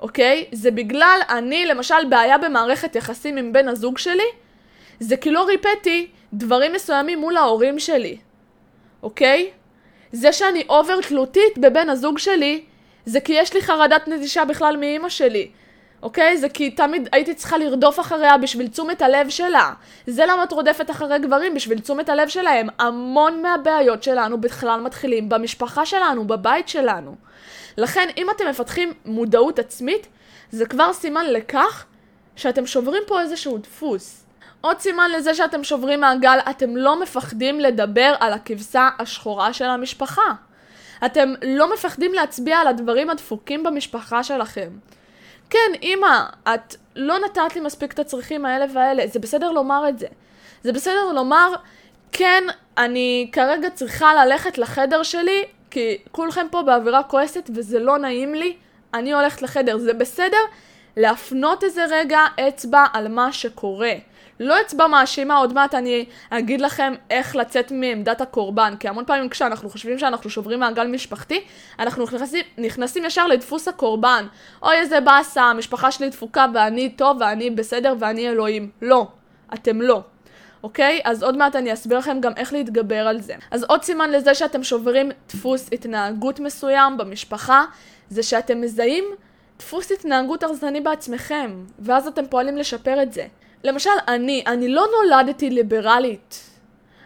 אוקיי? 0.00 0.44
זה 0.52 0.70
בגלל 0.70 1.20
אני, 1.28 1.66
למשל, 1.66 2.04
בעיה 2.08 2.38
במערכת 2.38 2.96
יחסים 2.96 3.36
עם 3.36 3.52
בן 3.52 3.68
הזוג 3.68 3.98
שלי, 3.98 4.28
זה 5.00 5.16
כי 5.16 5.30
לא 5.30 5.44
ריפאתי 5.44 6.06
דברים 6.32 6.72
מסוימים 6.72 7.18
מול 7.18 7.36
ההורים 7.36 7.78
שלי, 7.78 8.16
אוקיי? 9.02 9.50
זה 10.12 10.32
שאני 10.32 10.64
אובר 10.68 11.00
תלותית 11.00 11.58
בבן 11.58 11.90
הזוג 11.90 12.18
שלי, 12.18 12.64
זה 13.06 13.20
כי 13.20 13.32
יש 13.32 13.54
לי 13.54 13.62
חרדת 13.62 14.08
נטישה 14.08 14.44
בכלל 14.44 14.76
מאימא 14.76 15.08
שלי. 15.08 15.50
אוקיי? 16.04 16.36
זה 16.38 16.48
כי 16.48 16.70
תמיד 16.70 17.08
הייתי 17.12 17.34
צריכה 17.34 17.58
לרדוף 17.58 18.00
אחריה 18.00 18.38
בשביל 18.38 18.68
תשומת 18.68 19.02
הלב 19.02 19.28
שלה. 19.28 19.72
זה 20.06 20.26
למה 20.26 20.44
את 20.44 20.52
רודפת 20.52 20.90
אחרי 20.90 21.18
גברים, 21.18 21.54
בשביל 21.54 21.78
תשומת 21.78 22.08
הלב 22.08 22.28
שלהם. 22.28 22.68
המון 22.78 23.42
מהבעיות 23.42 24.02
שלנו 24.02 24.40
בכלל 24.40 24.80
מתחילים 24.80 25.28
במשפחה 25.28 25.86
שלנו, 25.86 26.26
בבית 26.26 26.68
שלנו. 26.68 27.14
לכן, 27.76 28.08
אם 28.16 28.26
אתם 28.30 28.48
מפתחים 28.48 28.92
מודעות 29.04 29.58
עצמית, 29.58 30.06
זה 30.50 30.66
כבר 30.66 30.92
סימן 30.92 31.26
לכך 31.26 31.84
שאתם 32.36 32.66
שוברים 32.66 33.02
פה 33.06 33.20
איזשהו 33.20 33.58
דפוס. 33.58 34.24
עוד 34.60 34.80
סימן 34.80 35.10
לזה 35.10 35.34
שאתם 35.34 35.64
שוברים 35.64 36.00
מעגל, 36.00 36.38
אתם 36.50 36.76
לא 36.76 37.00
מפחדים 37.00 37.60
לדבר 37.60 38.14
על 38.20 38.32
הכבשה 38.32 38.88
השחורה 38.98 39.52
של 39.52 39.64
המשפחה. 39.64 40.32
אתם 41.06 41.34
לא 41.42 41.74
מפחדים 41.74 42.14
להצביע 42.14 42.58
על 42.58 42.66
הדברים 42.66 43.10
הדפוקים 43.10 43.62
במשפחה 43.62 44.22
שלכם. 44.22 44.68
כן, 45.54 45.78
אמא, 45.82 46.24
את 46.54 46.76
לא 46.96 47.18
נתת 47.18 47.54
לי 47.54 47.60
מספיק 47.60 47.92
את 47.92 47.98
הצרכים 47.98 48.44
האלה 48.44 48.64
והאלה, 48.74 49.06
זה 49.06 49.18
בסדר 49.18 49.50
לומר 49.50 49.88
את 49.88 49.98
זה. 49.98 50.06
זה 50.62 50.72
בסדר 50.72 51.12
לומר, 51.14 51.52
כן, 52.12 52.44
אני 52.78 53.28
כרגע 53.32 53.70
צריכה 53.70 54.24
ללכת 54.24 54.58
לחדר 54.58 55.02
שלי, 55.02 55.44
כי 55.70 55.98
כולכם 56.10 56.46
פה 56.50 56.62
באווירה 56.62 57.02
כועסת 57.02 57.50
וזה 57.54 57.78
לא 57.78 57.98
נעים 57.98 58.34
לי, 58.34 58.56
אני 58.94 59.12
הולכת 59.12 59.42
לחדר. 59.42 59.78
זה 59.78 59.92
בסדר 59.92 60.42
להפנות 60.96 61.64
איזה 61.64 61.84
רגע 61.90 62.20
אצבע 62.48 62.84
על 62.92 63.08
מה 63.08 63.32
שקורה. 63.32 63.92
לא 64.40 64.60
אצבע 64.60 64.86
מאשימה, 64.86 65.36
עוד 65.36 65.52
מעט 65.52 65.74
אני 65.74 66.04
אגיד 66.30 66.60
לכם 66.60 66.94
איך 67.10 67.36
לצאת 67.36 67.72
מעמדת 67.72 68.20
הקורבן, 68.20 68.74
כי 68.80 68.88
המון 68.88 69.04
פעמים 69.04 69.28
כשאנחנו 69.28 69.70
חושבים 69.70 69.98
שאנחנו 69.98 70.30
שוברים 70.30 70.60
מעגל 70.60 70.86
משפחתי, 70.86 71.44
אנחנו 71.78 72.04
נכנסים, 72.04 72.44
נכנסים 72.58 73.04
ישר 73.04 73.26
לדפוס 73.26 73.68
הקורבן. 73.68 74.26
אוי 74.62 74.76
איזה 74.76 75.00
באסה, 75.00 75.42
המשפחה 75.42 75.90
שלי 75.90 76.08
דפוקה 76.08 76.46
ואני 76.54 76.88
טוב 76.88 77.16
ואני 77.20 77.50
בסדר 77.50 77.94
ואני 77.98 78.28
אלוהים. 78.28 78.70
לא, 78.82 79.06
אתם 79.54 79.82
לא. 79.82 80.02
אוקיי? 80.62 81.00
אז 81.04 81.22
עוד 81.22 81.36
מעט 81.36 81.56
אני 81.56 81.72
אסביר 81.72 81.98
לכם 81.98 82.20
גם 82.20 82.32
איך 82.36 82.52
להתגבר 82.52 83.08
על 83.08 83.20
זה. 83.20 83.34
אז 83.50 83.64
עוד 83.64 83.82
סימן 83.82 84.10
לזה 84.10 84.34
שאתם 84.34 84.62
שוברים 84.62 85.10
דפוס 85.28 85.68
התנהגות 85.72 86.40
מסוים 86.40 86.96
במשפחה, 86.96 87.64
זה 88.10 88.22
שאתם 88.22 88.60
מזהים 88.60 89.04
דפוס 89.58 89.92
התנהגות 89.92 90.42
הרסני 90.42 90.80
בעצמכם, 90.80 91.64
ואז 91.78 92.06
אתם 92.06 92.26
פועלים 92.26 92.56
לשפר 92.56 93.02
את 93.02 93.12
זה. 93.12 93.26
למשל, 93.64 93.90
אני, 94.08 94.44
אני 94.46 94.68
לא 94.68 94.86
נולדתי 94.96 95.50
ליברלית. 95.50 96.50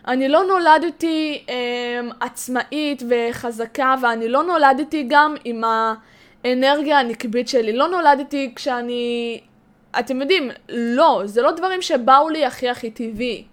אני 0.09 0.29
לא 0.29 0.45
נולדתי 0.45 1.45
אה, 1.49 2.01
עצמאית 2.21 3.03
וחזקה, 3.09 3.95
ואני 4.03 4.29
לא 4.29 4.43
נולדתי 4.43 5.07
גם 5.09 5.35
עם 5.45 5.63
האנרגיה 6.45 7.01
הנקבית 7.01 7.49
שלי. 7.49 7.73
לא 7.73 7.89
נולדתי 7.89 8.53
כשאני... 8.57 9.41
אתם 9.99 10.21
יודעים, 10.21 10.51
לא, 10.69 11.23
זה 11.25 11.43
לא 11.43 11.51
דברים 11.51 11.83
שבאו 11.83 12.29
לי 12.29 12.45
הכי 12.45 12.69
הכי 12.69 12.91
טבעי. 12.91 13.45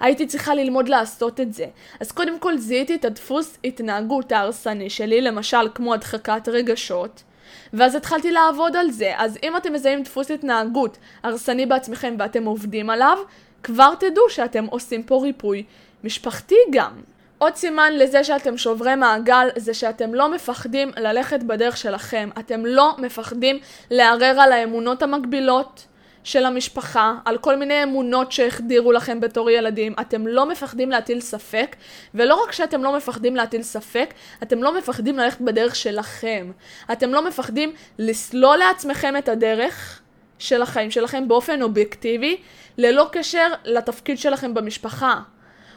הייתי 0.00 0.26
צריכה 0.26 0.54
ללמוד 0.54 0.88
לעשות 0.88 1.40
את 1.40 1.54
זה. 1.54 1.66
אז 2.00 2.12
קודם 2.12 2.38
כל 2.38 2.58
זיהיתי 2.58 2.94
את 2.94 3.04
הדפוס 3.04 3.58
התנהגות 3.64 4.32
ההרסני 4.32 4.90
שלי, 4.90 5.20
למשל 5.20 5.68
כמו 5.74 5.94
הדחקת 5.94 6.48
רגשות. 6.48 7.22
ואז 7.72 7.94
התחלתי 7.94 8.30
לעבוד 8.30 8.76
על 8.76 8.90
זה. 8.90 9.12
אז 9.16 9.38
אם 9.42 9.56
אתם 9.56 9.72
מזהים 9.72 10.02
דפוס 10.02 10.30
התנהגות 10.30 10.98
הרסני 11.22 11.66
בעצמכם 11.66 12.16
ואתם 12.18 12.44
עובדים 12.44 12.90
עליו, 12.90 13.18
כבר 13.62 13.94
תדעו 13.94 14.24
שאתם 14.28 14.64
עושים 14.64 15.02
פה 15.02 15.20
ריפוי 15.22 15.64
משפחתי 16.04 16.56
גם. 16.72 16.92
עוד 17.38 17.56
סימן 17.56 17.92
לזה 17.92 18.24
שאתם 18.24 18.56
שוברי 18.56 18.94
מעגל 18.94 19.48
זה 19.56 19.74
שאתם 19.74 20.14
לא 20.14 20.34
מפחדים 20.34 20.90
ללכת 20.96 21.42
בדרך 21.42 21.76
שלכם. 21.76 22.28
אתם 22.38 22.66
לא 22.66 22.94
מפחדים 22.98 23.58
לערער 23.90 24.40
על 24.40 24.52
האמונות 24.52 25.02
המקבילות 25.02 25.86
של 26.30 26.44
המשפחה, 26.44 27.14
על 27.24 27.38
כל 27.38 27.56
מיני 27.56 27.82
אמונות 27.82 28.32
שהחדירו 28.32 28.92
לכם 28.92 29.20
בתור 29.20 29.50
ילדים, 29.50 29.94
אתם 30.00 30.26
לא 30.26 30.46
מפחדים 30.46 30.90
להטיל 30.90 31.20
ספק, 31.20 31.76
ולא 32.14 32.42
רק 32.44 32.52
שאתם 32.52 32.82
לא 32.82 32.96
מפחדים 32.96 33.36
להטיל 33.36 33.62
ספק, 33.62 34.14
אתם 34.42 34.62
לא 34.62 34.78
מפחדים 34.78 35.18
ללכת 35.18 35.40
בדרך 35.40 35.76
שלכם. 35.76 36.50
אתם 36.92 37.10
לא 37.10 37.28
מפחדים 37.28 37.72
לסלול 37.98 38.56
לעצמכם 38.56 39.16
את 39.16 39.28
הדרך 39.28 40.00
של 40.38 40.62
החיים 40.62 40.90
שלכם 40.90 41.28
באופן 41.28 41.62
אובייקטיבי, 41.62 42.36
ללא 42.78 43.08
קשר 43.12 43.48
לתפקיד 43.64 44.18
שלכם 44.18 44.54
במשפחה. 44.54 45.20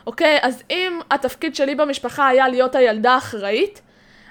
אוקיי? 0.07 0.39
אז 0.41 0.63
אם 0.71 0.99
התפקיד 1.11 1.55
שלי 1.55 1.75
במשפחה 1.75 2.27
היה 2.27 2.49
להיות 2.49 2.75
הילדה 2.75 3.11
האחראית, 3.13 3.81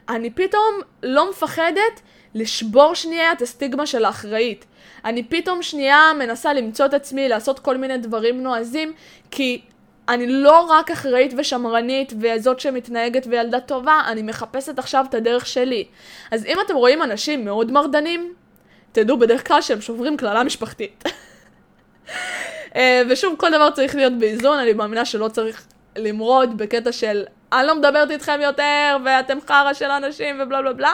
אני 0.09 0.31
פתאום 0.31 0.81
לא 1.03 1.31
מפחדת 1.31 2.01
לשבור 2.35 2.95
שנייה 2.95 3.33
את 3.33 3.43
הסטיגמה 3.43 3.87
של 3.87 4.05
האחראית. 4.05 4.65
אני 5.05 5.23
פתאום 5.23 5.63
שנייה 5.63 6.11
מנסה 6.19 6.53
למצוא 6.53 6.87
את 6.87 6.95
עצמי, 6.95 7.29
לעשות 7.29 7.59
כל 7.59 7.77
מיני 7.77 7.99
דברים 7.99 8.43
נועזים, 8.43 8.93
כי 9.31 9.61
אני 10.09 10.27
לא 10.27 10.61
רק 10.61 10.91
אחראית 10.91 11.35
ושמרנית 11.37 12.13
וזאת 12.21 12.61
שמתנהגת 12.61 13.27
וילדה 13.31 13.61
טובה, 13.61 14.01
אני 14.07 14.23
מחפשת 14.23 14.79
עכשיו 14.79 15.05
את 15.09 15.15
הדרך 15.15 15.47
שלי. 15.47 15.85
אז 16.31 16.47
אם 16.47 16.57
אתם 16.67 16.75
רואים 16.75 17.03
אנשים 17.03 17.45
מאוד 17.45 17.73
מרדנים, 17.73 18.35
תדעו 18.93 19.19
בדרך 19.19 19.49
כלל 19.49 19.61
שהם 19.61 19.81
שוברים 19.81 20.17
קללה 20.17 20.45
משפחתית. 20.45 21.05
אה, 22.77 23.03
ושוב, 23.11 23.35
כל 23.39 23.51
דבר 23.51 23.71
צריך 23.71 23.95
להיות 23.95 24.13
באיזון, 24.19 24.59
אני 24.59 24.73
מאמינה 24.73 25.05
שלא 25.05 25.29
צריך 25.29 25.67
למרוד 25.97 26.59
בקטע 26.59 26.93
של 26.93 27.25
אני 27.53 27.67
לא 27.67 27.75
מדברת 27.75 28.11
איתכם 28.11 28.41
יותר, 28.43 28.97
ואתם 29.05 29.39
חרא 29.47 29.73
של 29.73 29.91
אנשים 29.91 30.41
ובלה 30.41 30.63
בלה 30.63 30.73
בלה. 30.73 30.93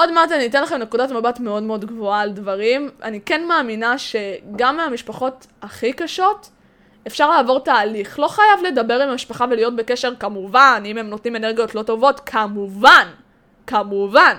עוד 0.00 0.12
מעט 0.12 0.32
אני 0.32 0.46
אתן 0.46 0.62
לכם 0.62 0.76
נקודת 0.76 1.10
מבט 1.10 1.40
מאוד 1.40 1.62
מאוד 1.62 1.84
גבוהה 1.84 2.20
על 2.20 2.32
דברים. 2.32 2.90
אני 3.02 3.20
כן 3.20 3.46
מאמינה 3.48 3.98
שגם 3.98 4.76
מהמשפחות 4.76 5.46
הכי 5.62 5.92
קשות, 5.92 6.50
אפשר 7.06 7.30
לעבור 7.30 7.60
תהליך. 7.60 8.18
לא 8.18 8.28
חייב 8.28 8.62
לדבר 8.66 9.02
עם 9.02 9.08
המשפחה 9.08 9.44
ולהיות 9.50 9.76
בקשר 9.76 10.14
כמובן, 10.20 10.82
אם 10.86 10.98
הם 10.98 11.10
נותנים 11.10 11.36
אנרגיות 11.36 11.74
לא 11.74 11.82
טובות, 11.82 12.20
כמובן, 12.20 13.08
כמובן. 13.66 14.36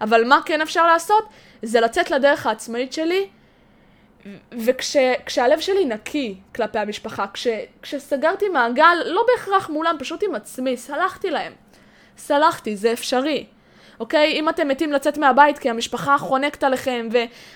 אבל 0.00 0.24
מה 0.24 0.40
כן 0.44 0.60
אפשר 0.60 0.86
לעשות? 0.86 1.24
זה 1.62 1.80
לצאת 1.80 2.10
לדרך 2.10 2.46
העצמאית 2.46 2.92
שלי, 2.92 3.28
וכשהלב 4.52 5.60
שלי 5.60 5.84
נקי 5.84 6.38
כלפי 6.54 6.78
המשפחה, 6.78 7.26
כש, 7.34 7.46
כשסגרתי 7.82 8.48
מעגל, 8.48 8.96
לא 9.04 9.24
בהכרח 9.32 9.70
מולם, 9.70 9.96
פשוט 9.98 10.22
עם 10.22 10.34
עצמי, 10.34 10.76
סלחתי 10.76 11.30
להם. 11.30 11.52
סלחתי, 12.18 12.76
זה 12.76 12.92
אפשרי. 12.92 13.46
אוקיי? 14.00 14.32
אם 14.32 14.48
אתם 14.48 14.68
מתים 14.68 14.92
לצאת 14.92 15.18
מהבית 15.18 15.58
כי 15.58 15.70
המשפחה 15.70 16.18
חונקת 16.18 16.64
עליכם 16.64 17.08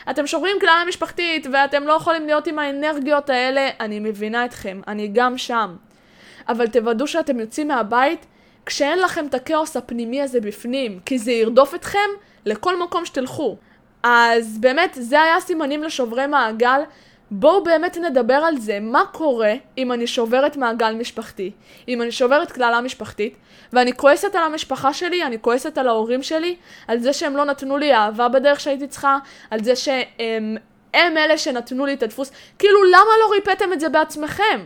ואתם 0.06 0.26
שוברים 0.26 0.56
כלל 0.60 0.84
משפחתית 0.88 1.46
ואתם 1.52 1.82
לא 1.82 1.92
יכולים 1.92 2.26
להיות 2.26 2.46
עם 2.46 2.58
האנרגיות 2.58 3.30
האלה, 3.30 3.68
אני 3.80 4.00
מבינה 4.00 4.44
אתכם, 4.44 4.80
אני 4.88 5.10
גם 5.12 5.38
שם. 5.38 5.76
אבל 6.48 6.66
תוודאו 6.66 7.06
שאתם 7.06 7.40
יוצאים 7.40 7.68
מהבית 7.68 8.26
כשאין 8.66 8.98
לכם 8.98 9.26
את 9.26 9.34
הכאוס 9.34 9.76
הפנימי 9.76 10.22
הזה 10.22 10.40
בפנים, 10.40 11.00
כי 11.06 11.18
זה 11.18 11.32
ירדוף 11.32 11.74
אתכם 11.74 12.08
לכל 12.46 12.82
מקום 12.82 13.04
שתלכו. 13.04 13.56
אז 14.02 14.58
באמת, 14.58 14.96
זה 15.00 15.22
היה 15.22 15.40
סימנים 15.40 15.82
לשוברי 15.82 16.26
מעגל. 16.26 16.80
בואו 17.36 17.64
באמת 17.64 17.96
נדבר 17.96 18.34
על 18.34 18.56
זה, 18.58 18.78
מה 18.80 19.02
קורה 19.12 19.54
אם 19.78 19.92
אני 19.92 20.06
שוברת 20.06 20.56
מעגל 20.56 20.94
משפחתי, 20.94 21.50
אם 21.88 22.02
אני 22.02 22.12
שוברת 22.12 22.52
קללה 22.52 22.80
משפחתית, 22.80 23.36
ואני 23.72 23.92
כועסת 23.96 24.34
על 24.34 24.42
המשפחה 24.42 24.92
שלי, 24.92 25.24
אני 25.24 25.38
כועסת 25.40 25.78
על 25.78 25.88
ההורים 25.88 26.22
שלי, 26.22 26.56
על 26.88 26.98
זה 26.98 27.12
שהם 27.12 27.36
לא 27.36 27.44
נתנו 27.44 27.76
לי 27.76 27.94
אהבה 27.94 28.28
בדרך 28.28 28.60
שהייתי 28.60 28.86
צריכה, 28.86 29.18
על 29.50 29.64
זה 29.64 29.76
שהם 29.76 30.56
הם 30.94 31.16
אלה 31.16 31.38
שנתנו 31.38 31.86
לי 31.86 31.94
את 31.94 32.02
הדפוס, 32.02 32.32
כאילו 32.58 32.84
למה 32.84 33.10
לא 33.20 33.34
ריפאתם 33.34 33.72
את 33.72 33.80
זה 33.80 33.88
בעצמכם? 33.88 34.60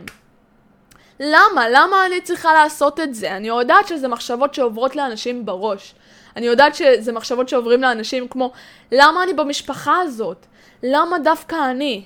למה? 1.19 1.69
למה 1.69 2.05
אני 2.05 2.21
צריכה 2.21 2.53
לעשות 2.53 2.99
את 2.99 3.13
זה? 3.13 3.37
אני 3.37 3.47
יודעת 3.47 3.87
שזה 3.87 4.07
מחשבות 4.07 4.53
שעוברות 4.53 4.95
לאנשים 4.95 5.45
בראש. 5.45 5.95
אני 6.35 6.45
יודעת 6.45 6.75
שזה 6.75 7.11
מחשבות 7.11 7.49
שעוברים 7.49 7.81
לאנשים 7.81 8.27
כמו, 8.27 8.51
למה 8.91 9.23
אני 9.23 9.33
במשפחה 9.33 10.01
הזאת? 10.01 10.45
למה 10.83 11.19
דווקא 11.19 11.55
אני? 11.71 12.03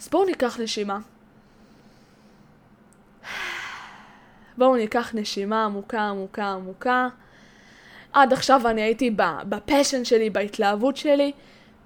אז 0.00 0.08
בואו 0.08 0.24
ניקח 0.24 0.60
נשימה. 0.60 0.98
בואו 4.58 4.76
ניקח 4.76 5.10
נשימה 5.14 5.64
עמוקה 5.64 6.00
עמוקה 6.00 6.46
עמוקה. 6.46 7.08
עד 8.12 8.32
עכשיו 8.32 8.68
אני 8.68 8.82
הייתי 8.82 9.10
בפשן 9.48 10.04
שלי, 10.04 10.30
בהתלהבות 10.30 10.96
שלי. 10.96 11.32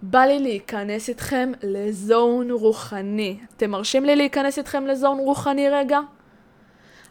בא 0.03 0.21
לי 0.21 0.39
להיכנס 0.39 1.09
איתכם 1.09 1.53
לזון 1.63 2.51
רוחני. 2.51 3.39
אתם 3.57 3.71
מרשים 3.71 4.05
לי 4.05 4.17
להיכנס 4.17 4.59
איתכם 4.59 4.87
לזון 4.87 5.19
רוחני 5.19 5.69
רגע? 5.69 5.99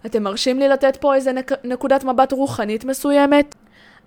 אתם 0.06 0.24
מרשים 0.24 0.60
לי 0.60 0.68
לתת 0.68 0.98
פה 0.98 1.16
איזה 1.16 1.32
נק... 1.32 1.52
נקודת 1.64 2.04
מבט 2.04 2.32
רוחנית 2.32 2.86
מסוימת? 2.86 3.56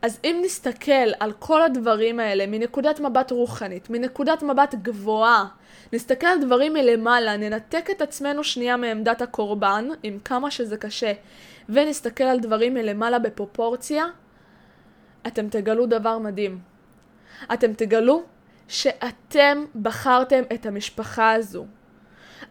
אז 0.02 0.18
אם 0.24 0.40
נסתכל 0.44 1.10
על 1.20 1.32
כל 1.38 1.62
הדברים 1.62 2.20
האלה 2.20 2.46
מנקודת 2.46 3.00
מבט 3.00 3.30
רוחנית, 3.30 3.90
מנקודת 3.90 4.42
מבט 4.42 4.74
גבוהה, 4.74 5.44
נסתכל 5.92 6.26
על 6.26 6.40
דברים 6.40 6.72
מלמעלה, 6.72 7.36
ננתק 7.36 7.90
את 7.90 8.02
עצמנו 8.02 8.44
שנייה 8.44 8.76
מעמדת 8.76 9.22
הקורבן, 9.22 9.88
עם 10.02 10.18
כמה 10.24 10.50
שזה 10.50 10.76
קשה, 10.76 11.12
ונסתכל 11.68 12.24
על 12.24 12.40
דברים 12.40 12.74
מלמעלה 12.74 13.18
בפרופורציה, 13.18 14.04
אתם 15.26 15.48
תגלו 15.48 15.86
דבר 15.86 16.18
מדהים. 16.18 16.58
אתם 17.52 17.72
תגלו 17.72 18.22
שאתם 18.68 19.64
בחרתם 19.82 20.42
את 20.54 20.66
המשפחה 20.66 21.32
הזו. 21.32 21.66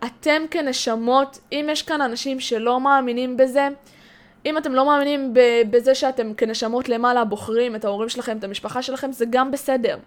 אתם 0.06 0.42
כנשמות, 0.52 1.40
אם 1.52 1.68
יש 1.72 1.82
כאן 1.82 2.02
אנשים 2.02 2.40
שלא 2.40 2.80
מאמינים 2.80 3.38
בזה, 3.38 3.68
אם 4.46 4.58
אתם 4.58 4.74
לא 4.74 4.86
מאמינים 4.86 5.34
בזה 5.70 5.96
שאתם 5.96 6.34
כנשמות 6.34 6.90
למעלה 6.90 7.26
בוחרים 7.26 7.76
את 7.76 7.86
ההורים 7.86 8.10
שלכם, 8.10 8.38
את 8.38 8.44
המשפחה 8.44 8.82
שלכם, 8.82 9.12
זה 9.12 9.26
גם 9.30 9.52
בסדר, 9.52 9.98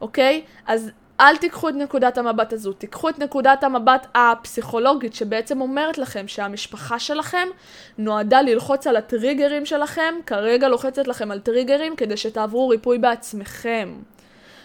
אוקיי? 0.00 0.42
אז 0.66 0.90
אל 1.20 1.36
תיקחו 1.36 1.68
את 1.68 1.74
נקודת 1.74 2.18
המבט 2.18 2.52
הזו, 2.52 2.72
תיקחו 2.72 3.08
את 3.08 3.18
נקודת 3.18 3.64
המבט 3.64 4.06
הפסיכולוגית 4.14 5.14
שבעצם 5.14 5.60
אומרת 5.60 5.98
לכם 5.98 6.28
שהמשפחה 6.28 6.98
שלכם 6.98 7.48
נועדה 7.98 8.42
ללחוץ 8.42 8.86
על 8.86 8.96
הטריגרים 8.96 9.66
שלכם, 9.66 10.14
כרגע 10.26 10.68
לוחצת 10.68 11.08
לכם 11.08 11.30
על 11.30 11.40
טריגרים 11.40 11.96
כדי 11.96 12.16
שתעברו 12.16 12.68
ריפוי 12.68 12.98
בעצמכם. 12.98 13.94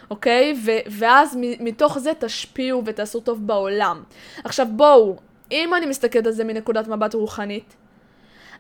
אוקיי? 0.10 0.54
ו- 0.66 0.92
ואז 0.92 1.38
מתוך 1.40 2.00
זה 2.00 2.12
תשפיעו 2.20 2.82
ותעשו 2.86 3.20
טוב 3.20 3.48
בעולם. 3.48 4.04
עכשיו 4.44 4.68
בואו, 4.70 5.16
אם 5.52 5.74
אני 5.74 5.86
מסתכלת 5.86 6.26
על 6.26 6.32
זה 6.32 6.44
מנקודת 6.44 6.88
מבט 6.88 7.14
רוחנית, 7.14 7.76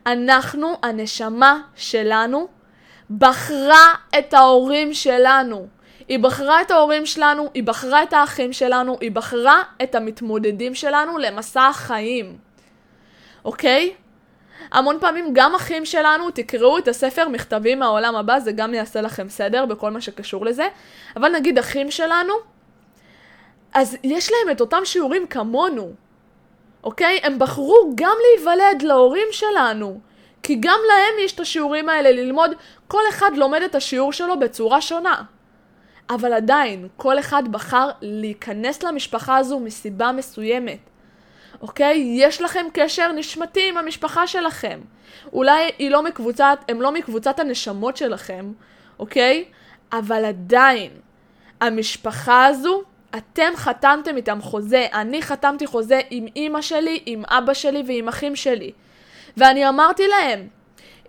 אנחנו, 0.07 0.77
הנשמה 0.83 1.61
שלנו, 1.75 2.47
בחרה 3.17 3.93
את 4.19 4.33
ההורים 4.33 4.93
שלנו. 4.93 5.67
היא 6.07 6.19
בחרה 6.19 6.61
את 6.61 6.71
ההורים 6.71 7.05
שלנו, 7.05 7.49
היא 7.53 7.63
בחרה 7.63 8.03
את 8.03 8.13
האחים 8.13 8.53
שלנו, 8.53 8.97
היא 9.01 9.11
בחרה 9.11 9.63
את 9.83 9.95
המתמודדים 9.95 10.75
שלנו 10.75 11.17
למסע 11.17 11.67
החיים. 11.67 12.37
אוקיי? 13.45 13.93
המון 14.71 14.97
פעמים 14.99 15.29
גם 15.33 15.55
אחים 15.55 15.85
שלנו, 15.85 16.31
תקראו 16.31 16.77
את 16.77 16.87
הספר 16.87 17.27
מכתבים 17.27 17.79
מהעולם 17.79 18.15
הבא, 18.15 18.39
זה 18.39 18.51
גם 18.51 18.73
יעשה 18.73 19.01
לכם 19.01 19.29
סדר 19.29 19.65
בכל 19.65 19.91
מה 19.91 20.01
שקשור 20.01 20.45
לזה, 20.45 20.67
אבל 21.15 21.31
נגיד 21.31 21.57
אחים 21.57 21.91
שלנו, 21.91 22.33
אז 23.73 23.97
יש 24.03 24.31
להם 24.31 24.55
את 24.55 24.61
אותם 24.61 24.81
שיעורים 24.85 25.27
כמונו, 25.27 25.93
אוקיי? 26.83 27.19
הם 27.23 27.39
בחרו 27.39 27.91
גם 27.95 28.15
להיוולד 28.21 28.81
להורים 28.81 29.27
שלנו, 29.31 29.99
כי 30.43 30.55
גם 30.55 30.79
להם 30.87 31.25
יש 31.25 31.33
את 31.33 31.39
השיעורים 31.39 31.89
האלה 31.89 32.11
ללמוד, 32.11 32.51
כל 32.87 33.01
אחד 33.09 33.31
לומד 33.35 33.61
את 33.61 33.75
השיעור 33.75 34.13
שלו 34.13 34.39
בצורה 34.39 34.81
שונה. 34.81 35.23
אבל 36.09 36.33
עדיין, 36.33 36.87
כל 36.97 37.19
אחד 37.19 37.43
בחר 37.51 37.89
להיכנס 38.01 38.83
למשפחה 38.83 39.37
הזו 39.37 39.59
מסיבה 39.59 40.11
מסוימת. 40.11 40.79
אוקיי? 41.61 42.13
יש 42.15 42.41
לכם 42.41 42.65
קשר 42.73 43.11
נשמתי 43.11 43.69
עם 43.69 43.77
המשפחה 43.77 44.27
שלכם. 44.27 44.79
אולי 45.33 45.71
היא 45.79 45.91
לא 45.91 46.03
מקבוצת, 46.03 46.59
הם 46.69 46.81
לא 46.81 46.91
מקבוצת 46.91 47.39
הנשמות 47.39 47.97
שלכם, 47.97 48.51
אוקיי? 48.99 49.45
אבל 49.93 50.25
עדיין, 50.25 50.91
המשפחה 51.61 52.45
הזו, 52.45 52.83
אתם 53.17 53.51
חתמתם 53.55 54.17
איתם 54.17 54.41
חוזה. 54.41 54.87
אני 54.93 55.21
חתמתי 55.21 55.67
חוזה 55.67 55.99
עם 56.09 56.25
אימא 56.35 56.61
שלי, 56.61 56.99
עם 57.05 57.23
אבא 57.25 57.53
שלי 57.53 57.83
ועם 57.87 58.07
אחים 58.07 58.35
שלי. 58.35 58.71
ואני 59.37 59.69
אמרתי 59.69 60.07
להם, 60.07 60.47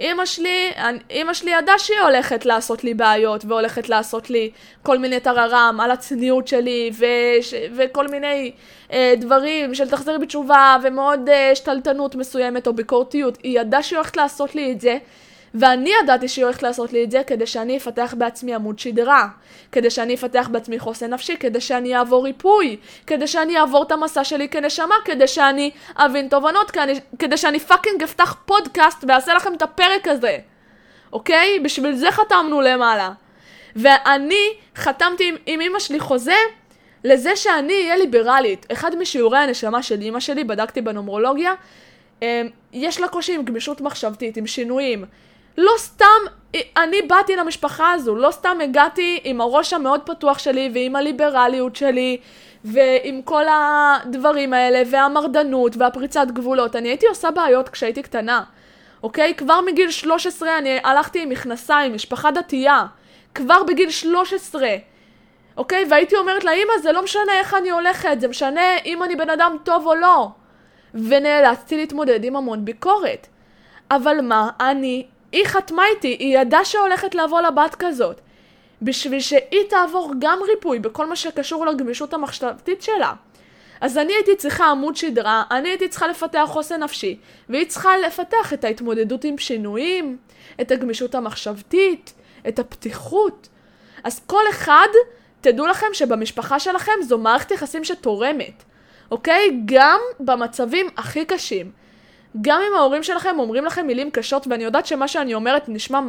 אימא 0.00 0.26
שלי, 0.26 0.70
אימא 1.10 1.34
שלי 1.34 1.50
ידעה 1.50 1.78
שהיא 1.78 2.00
הולכת 2.00 2.46
לעשות 2.46 2.84
לי 2.84 2.94
בעיות 2.94 3.44
והולכת 3.44 3.88
לעשות 3.88 4.30
לי 4.30 4.50
כל 4.82 4.98
מיני 4.98 5.20
טררם 5.20 5.78
על 5.82 5.90
הצניעות 5.90 6.48
שלי 6.48 6.90
וש, 6.98 7.54
וכל 7.76 8.08
מיני 8.08 8.52
אה, 8.92 9.14
דברים 9.16 9.74
של 9.74 9.90
תחזרי 9.90 10.18
בתשובה 10.18 10.76
ומאוד 10.82 11.28
אה, 11.28 11.50
שתלטנות 11.54 12.14
מסוימת 12.14 12.66
או 12.66 12.72
ביקורתיות. 12.72 13.38
היא 13.42 13.60
ידעה 13.60 13.82
שהיא 13.82 13.96
הולכת 13.96 14.16
לעשות 14.16 14.54
לי 14.54 14.72
את 14.72 14.80
זה 14.80 14.98
ואני 15.54 15.90
ידעתי 16.02 16.28
שהיא 16.28 16.44
הולכת 16.44 16.62
לעשות 16.62 16.92
לי 16.92 17.04
את 17.04 17.10
זה 17.10 17.22
כדי 17.26 17.46
שאני 17.46 17.76
אפתח 17.76 18.14
בעצמי 18.18 18.54
עמוד 18.54 18.78
שדרה, 18.78 19.28
כדי 19.72 19.90
שאני 19.90 20.14
אפתח 20.14 20.48
בעצמי 20.52 20.78
חוסן 20.78 21.12
נפשי, 21.12 21.36
כדי 21.36 21.60
שאני 21.60 21.96
אעבור 21.96 22.24
ריפוי, 22.24 22.76
כדי 23.06 23.26
שאני 23.26 23.58
אעבור 23.58 23.82
את 23.82 23.92
המסע 23.92 24.24
שלי 24.24 24.48
כנשמה, 24.48 24.94
כדי 25.04 25.26
שאני 25.26 25.70
אבין 25.96 26.28
תובנות, 26.28 26.70
כדי, 27.18 27.36
שאני 27.36 27.60
fucking 27.60 28.02
אפתח 28.02 28.36
פודקאסט 28.44 29.04
ואעשה 29.08 29.34
לכם 29.34 29.54
את 29.54 29.62
הפרק 29.62 30.08
הזה, 30.08 30.38
אוקיי? 31.12 31.60
בשביל 31.60 31.94
זה 31.94 32.10
חתמנו 32.10 32.60
למעלה. 32.60 33.10
ואני 33.76 34.48
חתמתי 34.76 35.28
עם, 35.28 35.36
עם 35.46 35.60
אמא 35.60 35.78
שלי 35.78 36.00
חוזה 36.00 36.36
לזה 37.04 37.36
שאני 37.36 37.72
אהיה 37.72 37.96
ליברלית. 37.96 38.66
אחד 38.72 38.96
משיעורי 38.96 39.38
הנשמה 39.38 39.82
של 39.82 40.02
אמא 40.02 40.20
שלי, 40.20 40.44
בדקתי 40.44 40.80
בנומרולוגיה, 40.80 41.52
אמ, 42.22 42.26
יש 42.72 43.00
לה 43.00 43.08
קושי 43.08 43.34
עם 43.34 43.44
גמישות 43.44 43.80
מחשבתית, 43.80 44.36
עם 44.36 44.46
שינויים. 44.46 45.04
לא 45.58 45.72
סתם 45.76 46.06
אני 46.76 47.02
באתי 47.02 47.36
למשפחה 47.36 47.92
הזו, 47.92 48.16
לא 48.16 48.30
סתם 48.30 48.58
הגעתי 48.62 49.20
עם 49.24 49.40
הראש 49.40 49.72
המאוד 49.72 50.00
פתוח 50.00 50.38
שלי 50.38 50.70
ועם 50.74 50.96
הליברליות 50.96 51.76
שלי 51.76 52.16
ועם 52.64 53.22
כל 53.22 53.44
הדברים 53.50 54.52
האלה 54.52 54.82
והמרדנות 54.90 55.76
והפריצת 55.76 56.26
גבולות. 56.26 56.76
אני 56.76 56.88
הייתי 56.88 57.06
עושה 57.06 57.30
בעיות 57.30 57.68
כשהייתי 57.68 58.02
קטנה, 58.02 58.42
אוקיי? 59.02 59.34
כבר 59.34 59.60
מגיל 59.60 59.90
13 59.90 60.58
אני 60.58 60.78
הלכתי 60.84 61.22
עם 61.22 61.28
מכנסיים, 61.28 61.94
משפחה 61.94 62.30
דתייה. 62.30 62.86
כבר 63.34 63.62
בגיל 63.62 63.90
13. 63.90 64.68
אוקיי? 65.56 65.84
והייתי 65.90 66.16
אומרת 66.16 66.44
לה, 66.44 66.52
אמא, 66.52 66.78
זה 66.82 66.92
לא 66.92 67.04
משנה 67.04 67.32
איך 67.38 67.54
אני 67.54 67.70
הולכת, 67.70 68.20
זה 68.20 68.28
משנה 68.28 68.76
אם 68.84 69.02
אני 69.02 69.16
בן 69.16 69.30
אדם 69.30 69.56
טוב 69.64 69.86
או 69.86 69.94
לא. 69.94 70.28
ונאלצתי 70.94 71.76
להתמודד 71.76 72.24
עם 72.24 72.36
המון 72.36 72.64
ביקורת. 72.64 73.26
אבל 73.90 74.20
מה, 74.20 74.50
אני 74.60 75.06
היא 75.32 75.44
חתמה 75.44 75.82
איתי, 75.94 76.08
היא 76.08 76.38
ידעה 76.38 76.64
שהולכת 76.64 77.14
לבוא 77.14 77.40
לבת 77.40 77.76
כזאת. 77.78 78.20
בשביל 78.82 79.20
שהיא 79.20 79.68
תעבור 79.68 80.12
גם 80.18 80.38
ריפוי 80.48 80.78
בכל 80.78 81.06
מה 81.06 81.16
שקשור 81.16 81.66
לגמישות 81.66 82.14
המחשבתית 82.14 82.82
שלה. 82.82 83.12
אז 83.80 83.98
אני 83.98 84.12
הייתי 84.12 84.36
צריכה 84.36 84.66
עמוד 84.66 84.96
שדרה, 84.96 85.42
אני 85.50 85.68
הייתי 85.68 85.88
צריכה 85.88 86.06
לפתח 86.06 86.42
חוסן 86.46 86.82
נפשי, 86.82 87.18
והיא 87.48 87.66
צריכה 87.66 87.98
לפתח 87.98 88.52
את 88.52 88.64
ההתמודדות 88.64 89.24
עם 89.24 89.38
שינויים, 89.38 90.16
את 90.60 90.70
הגמישות 90.70 91.14
המחשבתית, 91.14 92.12
את 92.48 92.58
הפתיחות. 92.58 93.48
אז 94.04 94.20
כל 94.26 94.42
אחד, 94.50 94.88
תדעו 95.40 95.66
לכם 95.66 95.86
שבמשפחה 95.92 96.60
שלכם 96.60 96.92
זו 97.02 97.18
מערכת 97.18 97.50
יחסים 97.50 97.84
שתורמת, 97.84 98.62
אוקיי? 99.10 99.60
גם 99.64 100.00
במצבים 100.20 100.86
הכי 100.96 101.24
קשים. 101.24 101.72
גם 102.40 102.60
אם 102.68 102.76
ההורים 102.76 103.02
שלכם 103.02 103.38
אומרים 103.38 103.64
לכם 103.64 103.86
מילים 103.86 104.10
קשות, 104.10 104.46
ואני 104.46 104.64
יודעת 104.64 104.86
שמה 104.86 105.08
שאני 105.08 105.34
אומרת 105.34 105.68
נשמע, 105.68 106.00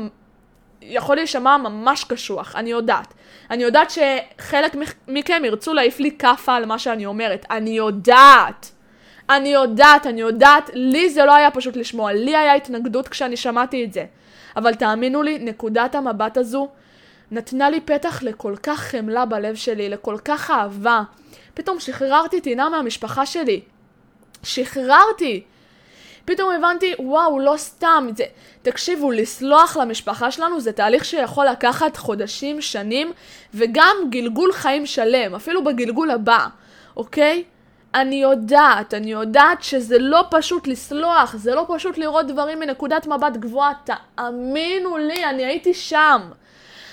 יכול 0.82 1.16
להישמע 1.16 1.58
ממש 1.58 2.04
קשוח, 2.04 2.56
אני 2.56 2.70
יודעת. 2.70 3.14
אני 3.50 3.64
יודעת 3.64 3.92
שחלק 3.92 4.76
מכם 5.08 5.42
ירצו 5.46 5.74
להעיף 5.74 6.00
לי 6.00 6.18
כאפה 6.20 6.56
על 6.56 6.66
מה 6.66 6.80
שאני 6.80 7.06
אומרת, 7.06 7.46
אני 7.52 7.70
יודעת. 7.70 8.72
אני 9.30 9.50
יודעת, 9.50 10.08
אני 10.08 10.22
יודעת, 10.22 10.70
לי 10.74 11.10
זה 11.10 11.26
לא 11.26 11.36
היה 11.36 11.52
פשוט 11.52 11.76
לשמוע, 11.76 12.14
לי 12.14 12.36
היה 12.36 12.54
התנגדות 12.54 13.08
כשאני 13.08 13.38
שמעתי 13.38 13.84
את 13.84 13.94
זה. 13.94 14.06
אבל 14.56 14.74
תאמינו 14.74 15.24
לי, 15.24 15.40
נקודת 15.40 15.96
המבט 15.96 16.38
הזו 16.38 16.70
נתנה 17.32 17.70
לי 17.70 17.82
פתח 17.82 18.24
לכל 18.24 18.56
כך 18.64 18.80
חמלה 18.80 19.26
בלב 19.26 19.56
שלי, 19.56 19.90
לכל 19.90 20.18
כך 20.26 20.52
אהבה. 20.52 21.02
פתאום 21.54 21.80
שחררתי 21.80 22.42
טינה 22.42 22.70
מהמשפחה 22.70 23.26
שלי. 23.26 23.62
שחררתי. 24.44 25.44
פתאום 26.26 26.52
הבנתי, 26.52 26.94
וואו, 27.00 27.40
לא 27.40 27.54
סתם, 27.58 28.08
זה... 28.18 28.24
תקשיבו, 28.62 29.12
לסלוח 29.12 29.78
למשפחה 29.78 30.32
שלנו 30.32 30.60
זה 30.60 30.72
תהליך 30.72 31.06
שיכול 31.06 31.46
לקחת 31.46 31.98
חודשים, 31.98 32.62
שנים, 32.62 33.12
וגם 33.54 33.96
גלגול 34.10 34.54
חיים 34.54 34.86
שלם, 34.86 35.36
אפילו 35.36 35.64
בגלגול 35.64 36.12
הבא, 36.12 36.48
אוקיי? 36.98 37.44
אני 37.96 38.16
יודעת, 38.16 38.94
אני 38.94 39.12
יודעת 39.12 39.64
שזה 39.64 40.00
לא 40.00 40.24
פשוט 40.32 40.68
לסלוח, 40.68 41.36
זה 41.36 41.56
לא 41.56 41.66
פשוט 41.76 41.98
לראות 41.98 42.28
דברים 42.28 42.60
מנקודת 42.60 43.08
מבט 43.08 43.38
גבוהה, 43.38 43.72
תאמינו 43.84 44.98
לי, 44.98 45.26
אני 45.26 45.46
הייתי 45.46 45.74
שם. 45.74 46.22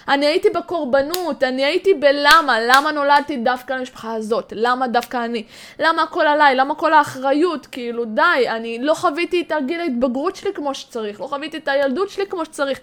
אני 0.09 0.27
הייתי 0.27 0.51
בקורבנות, 0.51 1.43
אני 1.43 1.65
הייתי 1.65 1.95
בלמה, 1.95 2.57
למה 2.61 2.93
נולדתי 2.93 3.37
דווקא 3.37 3.73
למשפחה 3.73 4.15
הזאת, 4.15 4.53
למה 4.57 4.89
דווקא 4.89 5.25
אני, 5.25 5.45
למה 5.79 6.03
הכל 6.03 6.27
עליי, 6.27 6.55
למה 6.55 6.75
כל 6.75 6.93
האחריות, 6.93 7.67
כאילו 7.67 8.05
די, 8.05 8.49
אני 8.49 8.79
לא 8.83 8.95
חוויתי 8.95 9.41
את 9.41 9.53
הגיל 9.53 9.81
ההתבגרות 9.81 10.37
שלי 10.37 10.53
כמו 10.55 10.75
שצריך, 10.75 11.21
לא 11.21 11.27
חוויתי 11.27 11.57
את 11.57 11.69
הילדות 11.69 12.11
שלי 12.11 12.27
כמו 12.27 12.45
שצריך. 12.45 12.81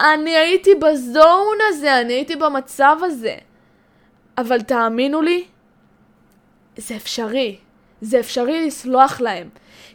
אני 0.00 0.36
הייתי 0.36 0.74
בזון 0.74 1.56
הזה, 1.68 2.00
אני 2.00 2.12
הייתי 2.12 2.36
במצב 2.36 2.96
הזה. 3.02 3.36
אבל 4.38 4.60
תאמינו 4.60 5.22
לי, 5.22 5.44
זה 6.76 6.96
אפשרי. 6.96 7.56
זה 8.00 8.20
אפשרי 8.20 8.66
לסלוח 8.66 9.20
להם. 9.20 9.48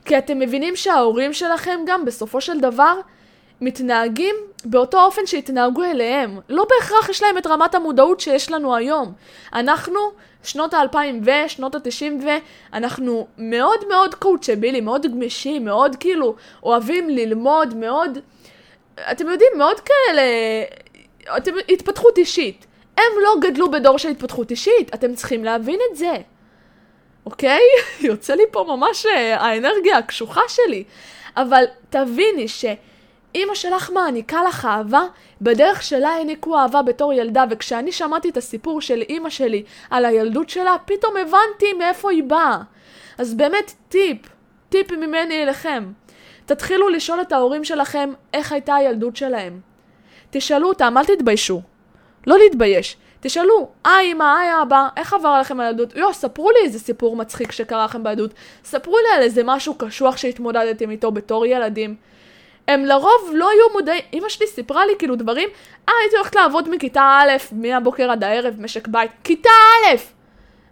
כי 0.05 0.17
אתם 0.17 0.39
מבינים 0.39 0.75
שההורים 0.75 1.33
שלכם 1.33 1.79
גם 1.85 2.05
בסופו 2.05 2.41
של 2.41 2.59
דבר 2.59 2.99
מתנהגים 3.61 4.35
באותו 4.65 5.03
אופן 5.03 5.25
שהתנהגו 5.25 5.83
אליהם. 5.83 6.39
לא 6.49 6.65
בהכרח 6.69 7.09
יש 7.09 7.21
להם 7.21 7.37
את 7.37 7.47
רמת 7.47 7.75
המודעות 7.75 8.19
שיש 8.19 8.51
לנו 8.51 8.75
היום. 8.75 9.13
אנחנו, 9.53 9.99
שנות 10.43 10.73
האלפיים 10.73 11.21
ושנות 11.23 11.75
התשעים 11.75 12.19
ו... 12.25 12.29
אנחנו 12.73 13.27
מאוד 13.37 13.87
מאוד 13.89 14.15
קואוצ'בילים, 14.15 14.85
מאוד 14.85 15.05
גמישים, 15.05 15.65
מאוד 15.65 15.95
כאילו 15.95 16.35
אוהבים 16.63 17.09
ללמוד, 17.09 17.73
מאוד... 17.75 18.17
אתם 19.11 19.29
יודעים, 19.29 19.51
מאוד 19.57 19.79
כאלה... 19.79 20.21
אתם... 21.37 21.51
התפתחות 21.69 22.17
אישית. 22.17 22.65
הם 22.97 23.11
לא 23.23 23.35
גדלו 23.41 23.71
בדור 23.71 23.97
של 23.97 24.09
התפתחות 24.09 24.51
אישית, 24.51 24.95
אתם 24.95 25.15
צריכים 25.15 25.43
להבין 25.43 25.79
את 25.91 25.97
זה. 25.97 26.13
אוקיי? 27.25 27.61
יוצא 28.09 28.33
לי 28.33 28.43
פה 28.51 28.65
ממש 28.67 29.05
אה, 29.05 29.37
האנרגיה 29.37 29.97
הקשוחה 29.97 30.41
שלי. 30.47 30.83
אבל 31.37 31.63
תביני 31.89 32.47
שאימא 33.33 33.55
שלך 33.55 33.89
מעניקה 33.89 34.43
לך 34.43 34.65
אהבה, 34.65 35.01
בדרך 35.41 35.83
שלה 35.83 36.09
העניקו 36.09 36.57
אהבה 36.57 36.81
בתור 36.81 37.13
ילדה, 37.13 37.43
וכשאני 37.49 37.91
שמעתי 37.91 38.29
את 38.29 38.37
הסיפור 38.37 38.81
של 38.81 39.01
אימא 39.09 39.29
שלי 39.29 39.63
על 39.89 40.05
הילדות 40.05 40.49
שלה, 40.49 40.75
פתאום 40.85 41.17
הבנתי 41.17 41.73
מאיפה 41.79 42.11
היא 42.11 42.23
באה. 42.23 42.57
אז 43.17 43.33
באמת 43.33 43.73
טיפ, 43.89 44.17
טיפ 44.69 44.91
ממני 44.91 45.43
אליכם. 45.43 45.91
תתחילו 46.45 46.89
לשאול 46.89 47.21
את 47.21 47.31
ההורים 47.31 47.63
שלכם 47.63 48.13
איך 48.33 48.51
הייתה 48.51 48.75
הילדות 48.75 49.15
שלהם. 49.15 49.59
תשאלו 50.29 50.67
אותם, 50.67 50.93
אל 50.97 51.05
תתביישו. 51.05 51.61
לא 52.27 52.37
להתבייש. 52.37 52.97
תשאלו, 53.19 53.69
היי 53.83 54.11
אמא, 54.11 54.37
היי 54.37 54.61
אבא, 54.61 54.87
איך 54.97 55.13
עבר 55.13 55.39
לכם 55.39 55.59
הילדות? 55.59 55.95
יו, 55.95 56.13
ספרו 56.13 56.51
לי 56.51 56.57
איזה 56.63 56.79
סיפור 56.79 57.15
מצחיק 57.15 57.51
שקרה 57.51 57.85
לכם 57.85 58.03
בילדות. 58.03 58.33
ספרו 58.63 58.97
לי 58.97 59.17
על 59.17 59.21
איזה 59.21 59.41
משהו 59.45 59.75
קשוח 59.75 60.17
שהתמודדתם 60.17 60.91
איתו 60.91 61.11
בתור 61.11 61.45
ילדים. 61.45 61.95
הם 62.67 62.85
לרוב 62.85 63.31
לא 63.33 63.49
היו 63.49 63.65
מודעים, 63.73 64.01
אמא 64.13 64.29
שלי 64.29 64.47
סיפרה 64.47 64.85
לי 64.85 64.93
כאילו 64.99 65.15
דברים, 65.15 65.49
אה, 65.89 65.93
הייתי 66.01 66.15
הולכת 66.15 66.35
לעבוד 66.35 66.69
מכיתה 66.69 67.01
א', 67.01 67.31
מהבוקר 67.51 68.11
עד 68.11 68.23
הערב, 68.23 68.55
משק 68.59 68.87
בית, 68.87 69.11
כיתה 69.23 69.49
א'! 69.49 69.95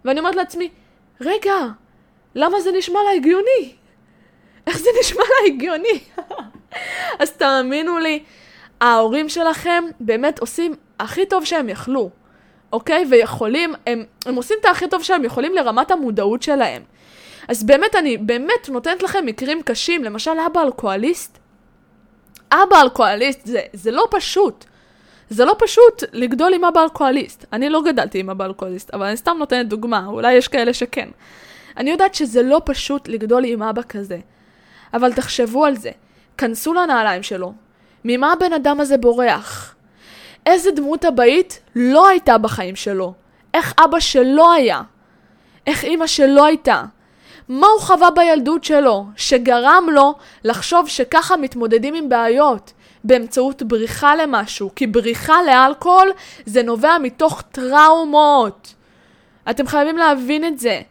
ואני 0.06 0.19
אומרת 0.19 0.36
לעצמי, 0.36 0.69
רגע, 1.21 1.56
למה 2.36 2.62
זה 2.62 2.71
נשמע 2.71 2.99
לה 3.04 3.12
הגיוני? 3.15 3.73
איך 4.67 4.78
זה 4.78 4.89
נשמע 4.99 5.23
לה 5.23 5.54
הגיוני? 5.54 5.99
אז 7.19 7.32
תאמינו 7.32 7.99
לי, 7.99 8.23
ההורים 8.82 9.30
שלכם 9.30 9.84
באמת 9.99 10.39
עושים 10.39 10.75
הכי 10.99 11.25
טוב 11.25 11.45
שהם 11.45 11.69
יכלו. 11.69 12.10
אוקיי? 12.73 13.06
ויכולים, 13.10 13.73
הם, 13.88 14.04
הם 14.25 14.36
עושים 14.36 14.58
את 14.62 14.65
הכי 14.65 14.88
טוב 14.88 15.04
שהם 15.04 15.25
יכולים 15.25 15.56
לרמת 15.56 15.91
המודעות 15.91 16.43
שלהם. 16.43 16.82
אז 17.47 17.63
באמת, 17.63 17.95
אני 17.95 18.17
באמת 18.17 18.69
נותנת 18.69 19.04
לכם 19.04 19.25
מקרים 19.25 19.62
קשים, 19.63 20.04
למשל 20.04 20.32
אבא 20.45 20.62
אלכוהוליסט. 20.62 21.38
אבא 22.51 22.81
אלכוהוליסט 22.81 23.45
זה, 23.45 23.62
זה 23.73 23.91
לא 23.91 24.07
פשוט. 24.12 24.65
זה 25.29 25.45
לא 25.45 25.55
פשוט 25.59 26.03
לגדול 26.13 26.53
עם 26.53 26.65
אבא 26.65 26.83
אלכוהוליסט. 26.83 27.45
אני 27.53 27.69
לא 27.69 27.81
גדלתי 27.81 28.19
עם 28.19 28.29
אבא 28.29 28.45
אלכוהוליסט, 28.45 28.93
אבל 28.93 29.05
אני 29.05 29.17
סתם 29.17 29.35
נותנת 29.39 29.67
דוגמה, 29.67 30.05
אולי 30.05 30.33
יש 30.33 30.47
כאלה 30.47 30.73
שכן. 30.73 31.09
אני 31.77 31.91
יודעת 31.91 32.15
שזה 32.15 32.43
לא 32.43 32.62
פשוט 32.65 33.07
לגדול 33.07 33.43
עם 33.45 33.63
אבא 33.63 33.81
כזה. 33.89 34.17
אבל 34.93 35.13
תחשבו 35.13 35.65
על 35.65 35.75
זה. 35.75 35.91
כנסו 36.38 36.73
לנעליים 36.73 37.23
שלו. 37.23 37.53
ממה 38.05 38.33
הבן 38.33 38.53
אדם 38.53 38.79
הזה 38.79 38.97
בורח? 38.97 39.75
איזה 40.45 40.71
דמות 40.71 41.05
אבאית 41.05 41.59
לא 41.75 42.07
הייתה 42.07 42.38
בחיים 42.38 42.75
שלו? 42.75 43.13
איך 43.53 43.73
אבא 43.83 43.99
שלו 43.99 44.51
היה? 44.51 44.81
איך 45.67 45.83
אימא 45.83 46.07
שלו 46.07 46.45
הייתה? 46.45 46.83
מה 47.49 47.67
הוא 47.67 47.81
חווה 47.81 48.12
בילדות 48.12 48.63
שלו, 48.63 49.05
שגרם 49.15 49.88
לו 49.91 50.13
לחשוב 50.43 50.88
שככה 50.88 51.38
מתמודדים 51.38 51.93
עם 51.93 52.09
בעיות, 52.09 52.73
באמצעות 53.03 53.63
בריחה 53.63 54.15
למשהו, 54.15 54.71
כי 54.75 54.88
בריחה 54.88 55.43
לאלכוהול 55.43 56.12
זה 56.45 56.63
נובע 56.63 56.97
מתוך 56.97 57.41
טראומות. 57.41 58.73
אתם 59.49 59.67
חייבים 59.67 59.97
להבין 59.97 60.45
את 60.45 60.59
זה. 60.59 60.81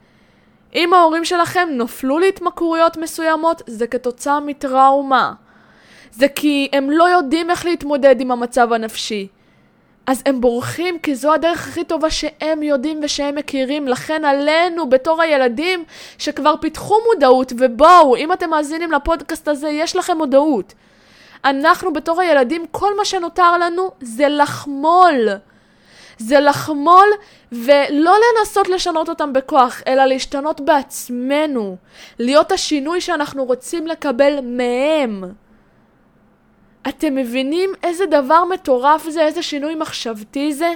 אם 0.75 0.95
ההורים 0.95 1.25
שלכם 1.25 1.69
נפלו 1.73 2.19
להתמכרויות 2.19 2.97
מסוימות, 2.97 3.63
זה 3.67 3.87
כתוצאה 3.87 4.41
מטראומה. 4.41 5.33
זה 6.13 6.29
כי 6.29 6.69
הם 6.73 6.91
לא 6.91 7.05
יודעים 7.05 7.51
איך 7.51 7.65
להתמודד 7.65 8.21
עם 8.21 8.31
המצב 8.31 8.73
הנפשי. 8.73 9.29
אז 10.07 10.23
הם 10.27 10.41
בורחים 10.41 10.99
כי 10.99 11.15
זו 11.15 11.35
הדרך 11.35 11.69
הכי 11.69 11.85
טובה 11.85 12.11
שהם 12.11 12.63
יודעים 12.63 13.01
ושהם 13.03 13.35
מכירים. 13.35 13.89
לכן 13.89 14.25
עלינו 14.25 14.91
בתור 14.91 15.23
הילדים 15.23 15.85
שכבר 16.19 16.55
פיתחו 16.61 16.95
מודעות, 17.13 17.53
ובואו, 17.59 18.17
אם 18.17 18.33
אתם 18.33 18.51
מאזינים 18.51 18.93
לפודקאסט 18.93 19.49
הזה, 19.49 19.69
יש 19.69 19.97
לכם 19.97 20.17
מודעות. 20.17 20.75
אנחנו 21.45 21.93
בתור 21.93 22.21
הילדים, 22.21 22.67
כל 22.71 22.97
מה 22.97 23.05
שנותר 23.05 23.59
לנו 23.59 23.91
זה 24.01 24.29
לחמול. 24.29 25.29
זה 26.19 26.41
לחמול 26.41 27.09
ולא 27.53 28.17
לנסות 28.39 28.69
לשנות 28.69 29.09
אותם 29.09 29.33
בכוח, 29.33 29.83
אלא 29.87 30.05
להשתנות 30.05 30.61
בעצמנו. 30.61 31.77
להיות 32.19 32.53
השינוי 32.53 33.01
שאנחנו 33.01 33.45
רוצים 33.45 33.87
לקבל 33.87 34.39
מהם. 34.43 35.25
אתם 36.89 37.15
מבינים 37.15 37.71
איזה 37.83 38.07
דבר 38.07 38.45
מטורף 38.45 39.09
זה? 39.09 39.23
איזה 39.23 39.43
שינוי 39.43 39.75
מחשבתי 39.75 40.53
זה? 40.53 40.75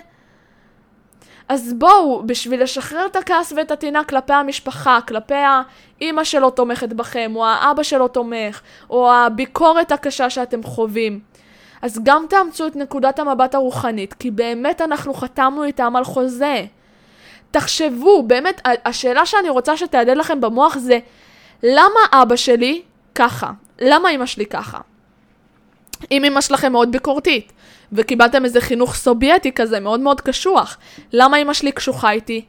אז 1.49 1.73
בואו, 1.79 2.23
בשביל 2.27 2.63
לשחרר 2.63 3.07
את 3.07 3.17
הכעס 3.17 3.53
ואת 3.57 3.71
הטינה 3.71 4.05
כלפי 4.05 4.33
המשפחה, 4.33 4.99
כלפי 5.09 5.35
האימא 5.35 6.25
שלא 6.25 6.53
תומכת 6.57 6.89
בכם, 6.89 7.33
או 7.37 7.47
האבא 7.47 7.83
שלא 7.83 8.09
תומך, 8.13 8.61
או 8.91 9.13
הביקורת 9.13 9.93
הקשה 9.93 10.31
שאתם 10.31 10.63
חווים, 10.63 11.21
אז 11.83 11.99
גם 12.03 12.25
תאמצו 12.29 12.67
את 12.67 12.77
נקודת 12.77 13.19
המבט 13.19 13.55
הרוחנית, 13.55 14.15
כי 14.15 14.31
באמת 14.31 14.81
אנחנו 14.81 15.15
חתמנו 15.15 15.65
איתם 15.65 15.97
על 15.97 16.05
חוזה. 16.05 16.65
תחשבו, 17.51 18.23
באמת, 18.23 18.61
השאלה 18.85 19.27
שאני 19.27 19.49
רוצה 19.49 19.77
שתהדהד 19.77 20.17
לכם 20.17 20.41
במוח 20.41 20.77
זה, 20.77 20.99
למה 21.63 22.01
אבא 22.13 22.37
שלי 22.37 22.83
ככה? 23.15 23.51
למה 23.81 24.11
אמא 24.11 24.27
שלי 24.27 24.47
ככה? 24.47 24.79
אם 26.11 26.25
אמא 26.25 26.41
שלכם 26.41 26.73
מאוד 26.73 26.93
ביקורתית, 26.93 27.53
וקיבלתם 27.93 28.45
איזה 28.45 28.61
חינוך 28.61 28.95
סובייטי 28.95 29.53
כזה, 29.53 29.81
מאוד 29.81 30.01
מאוד 30.01 30.21
קשוח, 30.21 30.79
למה 31.13 31.37
אמא 31.37 31.53
שלי 31.53 31.73
קשוחה 31.73 32.11
איתי? 32.11 32.45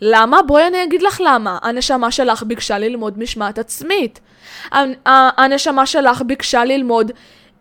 למה? 0.00 0.42
בואי 0.42 0.66
אני 0.66 0.84
אגיד 0.84 1.02
לך 1.02 1.20
למה. 1.24 1.58
הנשמה 1.62 2.10
שלך 2.10 2.42
ביקשה 2.42 2.78
ללמוד 2.78 3.18
משמעת 3.18 3.58
עצמית. 3.58 4.20
הנשמה 5.06 5.86
שלך 5.86 6.22
ביקשה 6.22 6.64
ללמוד 6.64 7.12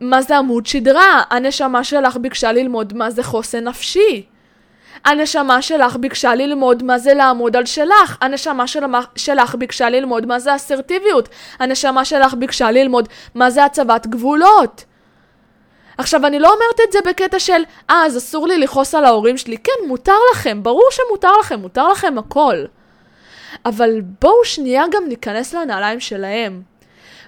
מה 0.02 0.22
זה 0.22 0.38
עמוד 0.38 0.66
שדרה? 0.66 1.24
הנשמה 1.30 1.84
שלך 1.84 2.18
ביקשה 2.18 2.52
ללמוד 2.52 2.94
מה 2.94 3.10
זה 3.10 3.24
חוסן 3.24 3.64
נפשי. 3.64 4.26
הנשמה 5.06 5.62
שלך 5.62 5.96
ביקשה 5.96 6.36
ללמוד 6.36 6.84
מה 6.84 6.98
זה 6.98 7.14
לעמוד 7.14 7.56
על 7.56 7.66
שלך. 7.66 8.18
הנשמה 8.22 8.68
של... 8.68 8.80
שלך 9.16 9.56
ביקשה 9.56 9.90
ללמוד 9.90 10.26
מה 10.26 10.40
זה 10.40 10.56
אסרטיביות. 10.56 11.30
הנשמה 11.60 12.06
שלך 12.06 12.34
ביקשה 12.34 12.72
ללמוד 12.72 13.10
מה 13.36 13.50
זה 13.50 13.66
הצבת 13.66 14.08
גבולות. 14.08 14.86
עכשיו, 16.00 16.26
אני 16.26 16.40
לא 16.40 16.54
אומרת 16.54 16.80
את 16.88 16.92
זה 16.92 17.00
בקטע 17.10 17.40
של, 17.40 17.62
אה, 17.90 18.06
אז 18.06 18.18
אסור 18.18 18.48
לי 18.48 18.58
לכעוס 18.58 18.96
על 18.96 19.06
ההורים 19.06 19.38
שלי. 19.38 19.58
כן, 19.58 19.88
מותר 19.88 20.16
לכם, 20.34 20.64
ברור 20.64 20.88
שמותר 20.92 21.32
לכם, 21.40 21.60
מותר 21.60 21.88
לכם 21.88 22.18
הכל. 22.18 22.56
אבל 23.66 24.02
בואו 24.22 24.46
שנייה 24.46 24.84
גם 24.92 25.04
ניכנס 25.08 25.54
לנעליים 25.54 26.00
שלהם. 26.00 26.62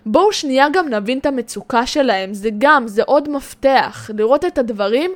בואו 0.06 0.34
שנייה 0.34 0.68
גם 0.74 0.90
נבין 0.90 1.20
את 1.20 1.26
המצוקה 1.26 1.86
שלהם, 1.86 2.34
זה 2.34 2.50
גם, 2.58 2.88
זה 2.88 3.04
עוד 3.06 3.30
מפתח, 3.30 4.10
לראות 4.18 4.46
את 4.46 4.58
הדברים 4.58 5.12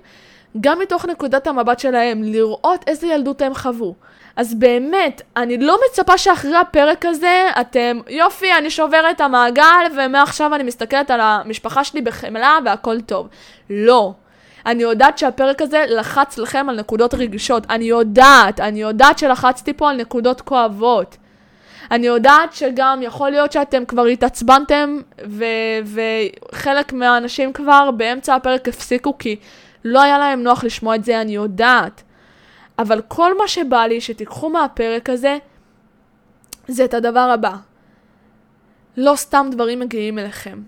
גם 0.61 0.79
מתוך 0.79 1.05
נקודת 1.05 1.47
המבט 1.47 1.79
שלהם, 1.79 2.23
לראות 2.23 2.83
איזה 2.87 3.07
ילדות 3.07 3.41
הם 3.41 3.53
חוו. 3.53 3.95
אז 4.35 4.53
באמת, 4.53 5.21
אני 5.37 5.57
לא 5.57 5.77
מצפה 5.89 6.17
שאחרי 6.17 6.55
הפרק 6.55 7.05
הזה 7.05 7.47
אתם, 7.61 7.99
יופי, 8.09 8.53
אני 8.53 8.69
שוברת 8.69 9.15
את 9.15 9.21
המעגל 9.21 9.85
ומעכשיו 9.97 10.55
אני 10.55 10.63
מסתכלת 10.63 11.11
על 11.11 11.21
המשפחה 11.21 11.83
שלי 11.83 12.01
בחמלה 12.01 12.57
והכל 12.65 13.01
טוב. 13.01 13.27
לא. 13.69 14.13
אני 14.65 14.83
יודעת 14.83 15.17
שהפרק 15.17 15.61
הזה 15.61 15.85
לחץ 15.89 16.37
לכם 16.37 16.69
על 16.69 16.79
נקודות 16.79 17.13
רגישות. 17.13 17.63
אני 17.69 17.85
יודעת, 17.85 18.59
אני 18.59 18.81
יודעת 18.81 19.19
שלחצתי 19.19 19.73
פה 19.73 19.89
על 19.89 19.95
נקודות 19.95 20.41
כואבות. 20.41 21.17
אני 21.91 22.07
יודעת 22.07 22.53
שגם 22.53 22.99
יכול 23.01 23.29
להיות 23.29 23.51
שאתם 23.51 23.85
כבר 23.85 24.05
התעצבנתם 24.05 24.97
ו- 25.27 25.45
וחלק 26.51 26.93
מהאנשים 26.93 27.53
כבר 27.53 27.91
באמצע 27.91 28.35
הפרק 28.35 28.67
הפסיקו 28.67 29.17
כי 29.17 29.35
לא 29.85 30.01
היה 30.01 30.17
להם 30.17 30.43
נוח 30.43 30.63
לשמוע 30.63 30.95
את 30.95 31.03
זה, 31.03 31.21
אני 31.21 31.35
יודעת. 31.35 32.03
אבל 32.79 33.01
כל 33.07 33.37
מה 33.37 33.47
שבא 33.47 33.85
לי 33.85 34.01
שתיקחו 34.01 34.49
מהפרק 34.49 35.09
הזה 35.09 35.37
זה 36.67 36.85
את 36.85 36.93
הדבר 36.93 37.29
הבא. 37.33 37.55
לא 38.97 39.15
סתם 39.15 39.47
דברים 39.51 39.79
מגיעים 39.79 40.19
אליכם. 40.19 40.61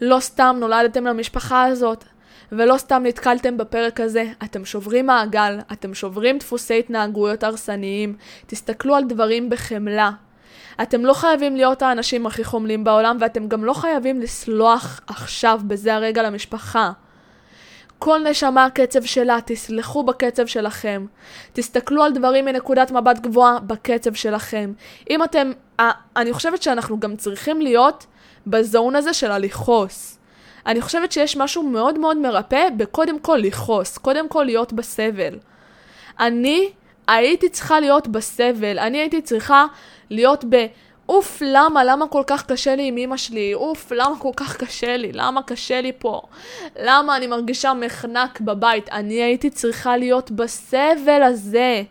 לא 0.00 0.20
סתם 0.20 0.56
נולדתם 0.60 1.04
למשפחה 1.04 1.64
הזאת, 1.64 2.04
ולא 2.52 2.76
סתם 2.78 3.02
נתקלתם 3.06 3.56
בפרק 3.56 4.00
הזה. 4.00 4.24
אתם 4.44 4.64
שוברים 4.64 5.06
מעגל, 5.06 5.58
אתם 5.72 5.94
שוברים 5.94 6.38
דפוסי 6.38 6.78
התנהגויות 6.78 7.44
הרסניים. 7.44 8.16
תסתכלו 8.46 8.94
על 8.94 9.04
דברים 9.04 9.50
בחמלה. 9.50 10.10
אתם 10.82 11.04
לא 11.04 11.12
חייבים 11.12 11.56
להיות 11.56 11.82
האנשים 11.82 12.26
הכי 12.26 12.44
חומלים 12.44 12.84
בעולם, 12.84 13.16
ואתם 13.20 13.48
גם 13.48 13.64
לא 13.64 13.72
חייבים 13.72 14.20
לסלוח 14.20 15.00
עכשיו, 15.06 15.60
בזה 15.66 15.94
הרגע 15.94 16.22
למשפחה. 16.22 16.92
כל 17.98 18.20
נשמה 18.30 18.64
הקצב 18.64 19.04
שלה, 19.04 19.38
תסלחו 19.44 20.02
בקצב 20.02 20.46
שלכם. 20.46 21.06
תסתכלו 21.52 22.02
על 22.02 22.12
דברים 22.12 22.44
מנקודת 22.44 22.90
מבט 22.90 23.18
גבוהה 23.18 23.58
בקצב 23.60 24.14
שלכם. 24.14 24.72
אם 25.10 25.24
אתם, 25.24 25.52
אני 26.16 26.32
חושבת 26.32 26.62
שאנחנו 26.62 27.00
גם 27.00 27.16
צריכים 27.16 27.60
להיות 27.60 28.06
ב 28.46 28.56
zone 28.56 28.96
הזה 28.96 29.14
של 29.14 29.30
הלכעוס. 29.30 30.18
אני 30.66 30.80
חושבת 30.80 31.12
שיש 31.12 31.36
משהו 31.36 31.62
מאוד 31.62 31.98
מאוד 31.98 32.16
מרפא 32.16 32.68
בקודם 32.76 33.18
כל 33.18 33.36
לכעוס, 33.36 33.98
קודם 33.98 34.28
כל 34.28 34.42
להיות 34.42 34.72
בסבל. 34.72 35.38
אני 36.20 36.70
הייתי 37.08 37.48
צריכה 37.48 37.80
להיות 37.80 38.08
בסבל, 38.08 38.78
אני 38.78 38.98
הייתי 38.98 39.22
צריכה 39.22 39.66
להיות 40.10 40.44
ב... 40.48 40.66
אוף, 41.08 41.42
למה? 41.46 41.84
למה 41.84 42.06
כל 42.08 42.22
כך 42.26 42.46
קשה 42.46 42.76
לי 42.76 42.88
עם 42.88 42.96
אמא 42.98 43.16
שלי? 43.16 43.54
אוף, 43.54 43.92
למה 43.92 44.18
כל 44.18 44.30
כך 44.36 44.56
קשה 44.56 44.96
לי? 44.96 45.12
למה 45.12 45.42
קשה 45.42 45.80
לי 45.80 45.92
פה? 45.98 46.22
למה 46.80 47.16
אני 47.16 47.26
מרגישה 47.26 47.74
מחנק 47.74 48.40
בבית? 48.40 48.88
אני 48.88 49.22
הייתי 49.22 49.50
צריכה 49.50 49.96
להיות 49.96 50.30
בסבל 50.30 51.22
הזה 51.22 51.82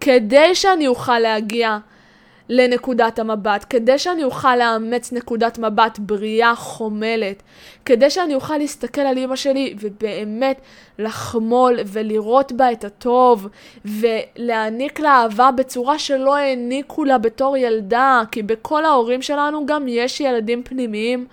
כדי 0.00 0.54
שאני 0.54 0.86
אוכל 0.86 1.18
להגיע 1.18 1.78
לנקודת 2.52 3.18
המבט, 3.18 3.64
כדי 3.70 3.98
שאני 3.98 4.24
אוכל 4.24 4.56
לאמץ 4.56 5.12
נקודת 5.12 5.58
מבט 5.58 5.98
בריאה 5.98 6.54
חומלת, 6.54 7.42
כדי 7.84 8.10
שאני 8.10 8.34
אוכל 8.34 8.56
להסתכל 8.56 9.00
על 9.00 9.18
אמא 9.18 9.36
שלי 9.36 9.74
ובאמת 9.80 10.60
לחמול 10.98 11.78
ולראות 11.86 12.52
בה 12.52 12.72
את 12.72 12.84
הטוב 12.84 13.48
ולהעניק 13.84 15.00
לה 15.00 15.10
אהבה 15.10 15.50
בצורה 15.50 15.98
שלא 15.98 16.36
העניקו 16.36 17.04
לה 17.04 17.18
בתור 17.18 17.56
ילדה, 17.56 18.22
כי 18.32 18.42
בכל 18.42 18.84
ההורים 18.84 19.22
שלנו 19.22 19.66
גם 19.66 19.88
יש 19.88 20.20
ילדים 20.20 20.62
פנימיים 20.62 21.26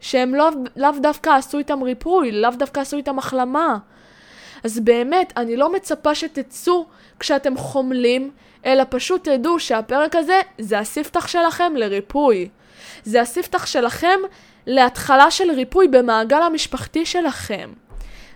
שהם 0.00 0.34
לא, 0.34 0.48
לאו 0.76 0.90
דווקא 1.00 1.30
עשו 1.30 1.58
איתם 1.58 1.82
ריפוי, 1.82 2.32
לאו 2.32 2.50
דווקא 2.50 2.80
עשו 2.80 2.96
איתם 2.96 3.18
החלמה. 3.18 3.78
אז 4.64 4.80
באמת, 4.80 5.32
אני 5.36 5.56
לא 5.56 5.72
מצפה 5.72 6.14
שתצאו 6.14 6.86
כשאתם 7.20 7.56
חומלים, 7.56 8.30
אלא 8.66 8.84
פשוט 8.90 9.28
תדעו 9.28 9.58
שהפרק 9.58 10.16
הזה 10.16 10.40
זה 10.58 10.78
הספתח 10.78 11.28
שלכם 11.28 11.76
לריפוי. 11.76 12.48
זה 13.04 13.20
הספתח 13.20 13.66
שלכם 13.66 14.18
להתחלה 14.66 15.30
של 15.30 15.50
ריפוי 15.50 15.88
במעגל 15.88 16.42
המשפחתי 16.42 17.06
שלכם. 17.06 17.70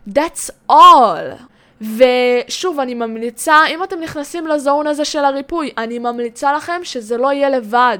That's 0.08 0.50
all. 0.70 1.42
ושוב, 1.82 2.80
אני 2.80 2.94
ממליצה, 2.94 3.56
אם 3.70 3.84
אתם 3.84 4.00
נכנסים 4.00 4.46
לזון 4.46 4.86
הזה 4.86 5.04
של 5.04 5.24
הריפוי, 5.24 5.70
אני 5.78 5.98
ממליצה 5.98 6.52
לכם 6.52 6.80
שזה 6.82 7.16
לא 7.16 7.32
יהיה 7.32 7.50
לבד. 7.50 7.98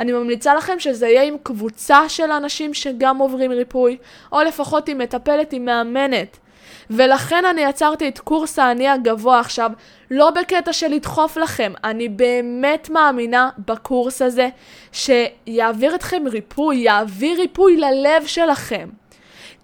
אני 0.00 0.12
ממליצה 0.12 0.54
לכם 0.54 0.78
שזה 0.78 1.06
יהיה 1.06 1.22
עם 1.22 1.36
קבוצה 1.42 2.08
של 2.08 2.30
אנשים 2.30 2.74
שגם 2.74 3.18
עוברים 3.18 3.52
ריפוי, 3.52 3.96
או 4.32 4.40
לפחות 4.42 4.88
עם 4.88 4.98
מטפלת, 4.98 5.52
עם 5.52 5.64
מאמנת. 5.64 6.38
ולכן 6.90 7.44
אני 7.44 7.60
יצרתי 7.60 8.08
את 8.08 8.18
קורס 8.18 8.58
האני 8.58 8.88
הגבוה 8.88 9.40
עכשיו, 9.40 9.70
לא 10.10 10.30
בקטע 10.30 10.72
של 10.72 10.88
לדחוף 10.88 11.36
לכם, 11.36 11.72
אני 11.84 12.08
באמת 12.08 12.90
מאמינה 12.90 13.50
בקורס 13.66 14.22
הזה 14.22 14.48
שיעביר 14.92 15.94
אתכם 15.94 16.22
ריפוי, 16.30 16.76
יעביר 16.76 17.40
ריפוי 17.40 17.76
ללב 17.76 18.26
שלכם. 18.26 18.88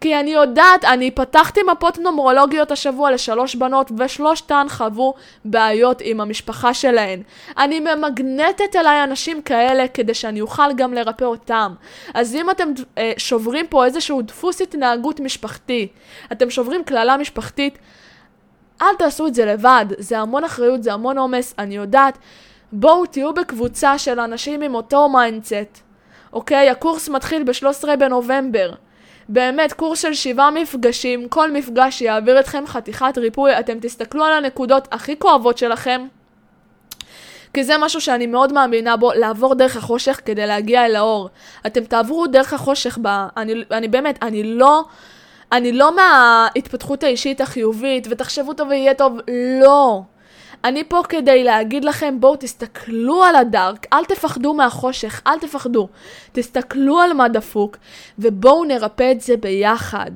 כי 0.04 0.20
אני 0.20 0.30
יודעת, 0.30 0.84
אני 0.84 1.10
פתחתי 1.10 1.60
מפות 1.72 1.98
נומרולוגיות 1.98 2.70
השבוע 2.70 3.10
לשלוש 3.10 3.54
בנות, 3.54 3.92
ושלושתן 3.98 4.66
חוו 4.68 5.14
בעיות 5.44 6.00
עם 6.04 6.20
המשפחה 6.20 6.74
שלהן. 6.74 7.22
אני 7.58 7.80
ממגנטת 7.80 8.76
אליי 8.76 9.04
אנשים 9.04 9.42
כאלה 9.42 9.88
כדי 9.88 10.14
שאני 10.14 10.40
אוכל 10.40 10.72
גם 10.76 10.94
לרפא 10.94 11.24
אותם. 11.24 11.74
אז 12.14 12.34
אם 12.34 12.50
אתם 12.50 12.68
אה, 12.98 13.12
שוברים 13.16 13.66
פה 13.66 13.84
איזשהו 13.84 14.22
דפוס 14.22 14.60
התנהגות 14.60 15.20
משפחתי, 15.20 15.88
אתם 16.32 16.50
שוברים 16.50 16.84
קללה 16.84 17.16
משפחתית, 17.16 17.78
אל 18.82 18.94
תעשו 18.98 19.26
את 19.26 19.34
זה 19.34 19.44
לבד, 19.46 19.86
זה 19.98 20.18
המון 20.18 20.44
אחריות, 20.44 20.82
זה 20.82 20.92
המון 20.92 21.18
עומס, 21.18 21.54
אני 21.58 21.76
יודעת. 21.76 22.18
בואו 22.72 23.06
תהיו 23.06 23.34
בקבוצה 23.34 23.98
של 23.98 24.20
אנשים 24.20 24.62
עם 24.62 24.74
אותו 24.74 25.08
mindset. 25.08 25.80
אוקיי? 26.32 26.70
הקורס 26.70 27.08
מתחיל 27.08 27.42
ב-13 27.42 27.96
בנובמבר. 27.98 28.74
באמת, 29.28 29.72
קורס 29.72 30.02
של 30.02 30.14
שבעה 30.14 30.50
מפגשים, 30.50 31.28
כל 31.28 31.52
מפגש 31.52 32.02
יעביר 32.02 32.40
אתכם 32.40 32.66
חתיכת 32.66 33.18
ריפוי, 33.18 33.58
אתם 33.58 33.78
תסתכלו 33.80 34.24
על 34.24 34.32
הנקודות 34.32 34.88
הכי 34.92 35.18
כואבות 35.18 35.58
שלכם, 35.58 36.06
כי 37.54 37.64
זה 37.64 37.74
משהו 37.78 38.00
שאני 38.00 38.26
מאוד 38.26 38.52
מאמינה 38.52 38.96
בו, 38.96 39.12
לעבור 39.12 39.54
דרך 39.54 39.76
החושך 39.76 40.20
כדי 40.24 40.46
להגיע 40.46 40.86
אל 40.86 40.96
האור. 40.96 41.28
אתם 41.66 41.84
תעברו 41.84 42.26
דרך 42.26 42.52
החושך 42.52 42.98
ב... 43.02 43.26
אני, 43.36 43.64
אני 43.70 43.88
באמת, 43.88 44.18
אני 44.22 44.44
לא... 44.44 44.84
אני 45.52 45.72
לא 45.72 45.96
מההתפתחות 45.96 47.02
האישית 47.02 47.40
החיובית, 47.40 48.06
ותחשבו 48.10 48.52
טוב 48.52 48.68
ויהיה 48.68 48.94
טוב, 48.94 49.18
לא. 49.62 50.02
אני 50.64 50.84
פה 50.84 51.02
כדי 51.08 51.44
להגיד 51.44 51.84
לכם, 51.84 52.20
בואו 52.20 52.36
תסתכלו 52.36 53.24
על 53.24 53.36
הדארק, 53.36 53.86
אל 53.92 54.04
תפחדו 54.04 54.54
מהחושך, 54.54 55.22
אל 55.26 55.38
תפחדו. 55.38 55.88
תסתכלו 56.32 57.00
על 57.00 57.12
מה 57.12 57.28
דפוק, 57.28 57.76
ובואו 58.18 58.64
נרפא 58.64 59.12
את 59.12 59.20
זה 59.20 59.36
ביחד. 59.36 60.10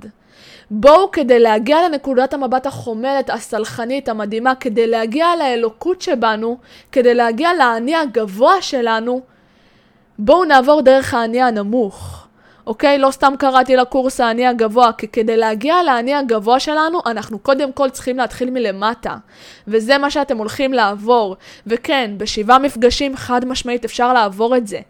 בואו 0.71 1.11
כדי 1.11 1.39
להגיע 1.39 1.89
לנקודת 1.89 2.35
המבט 2.35 2.67
החומלת, 2.67 3.31
הסלחנית, 3.31 4.09
המדהימה, 4.09 4.55
כדי 4.55 4.87
להגיע 4.87 5.27
לאלוקות 5.39 6.03
שבנו, 6.03 6.59
כדי 6.93 7.15
להגיע 7.15 7.55
לאני 7.55 7.97
הגבוה 7.97 8.63
שלנו, 8.63 9.21
בואו 10.19 10.45
נעבור 10.45 10.81
דרך 10.81 11.15
האני 11.15 11.43
הנמוך. 11.43 12.28
אוקיי? 12.69 12.99
לא 12.99 13.11
סתם 13.11 13.33
קראתי 13.39 13.77
לקורס 13.77 14.21
האני 14.21 14.47
הגבוה, 14.47 14.93
כי 14.93 15.09
כדי 15.09 15.37
להגיע 15.37 15.83
לאני 15.83 16.15
הגבוה 16.15 16.61
שלנו, 16.61 17.01
אנחנו 17.07 17.39
קודם 17.39 17.73
כל 17.73 17.91
צריכים 17.91 18.17
להתחיל 18.17 18.51
מלמטה. 18.51 19.17
וזה 19.69 19.99
מה 19.99 20.11
שאתם 20.11 20.39
הולכים 20.39 20.73
לעבור. 20.73 21.37
וכן, 21.67 22.11
בשבעה 22.17 22.59
מפגשים 22.59 23.17
חד 23.17 23.45
משמעית 23.45 23.85
אפשר 23.85 24.13
לעבור 24.13 24.57
את 24.57 24.67
זה. 24.67 24.81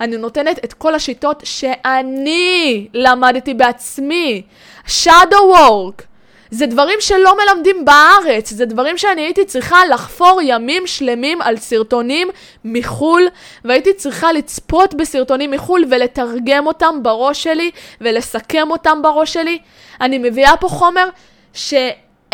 אני 0.00 0.16
נותנת 0.16 0.64
את 0.64 0.72
כל 0.72 0.94
השיטות 0.94 1.42
שאני 1.44 2.88
למדתי 2.94 3.54
בעצמי. 3.54 4.42
shadow 4.86 5.54
work. 5.54 6.13
זה 6.50 6.66
דברים 6.66 6.98
שלא 7.00 7.36
מלמדים 7.36 7.84
בארץ, 7.84 8.50
זה 8.50 8.66
דברים 8.66 8.98
שאני 8.98 9.22
הייתי 9.22 9.44
צריכה 9.44 9.86
לחפור 9.86 10.40
ימים 10.42 10.86
שלמים 10.86 11.42
על 11.42 11.56
סרטונים 11.56 12.28
מחו"ל, 12.64 13.22
והייתי 13.64 13.92
צריכה 13.92 14.32
לצפות 14.32 14.94
בסרטונים 14.94 15.50
מחו"ל 15.50 15.84
ולתרגם 15.90 16.66
אותם 16.66 17.02
בראש 17.02 17.42
שלי 17.42 17.70
ולסכם 18.00 18.70
אותם 18.70 19.02
בראש 19.02 19.32
שלי. 19.32 19.58
אני 20.00 20.18
מביאה 20.18 20.56
פה 20.56 20.68
חומר 20.68 21.08
ש... 21.54 21.74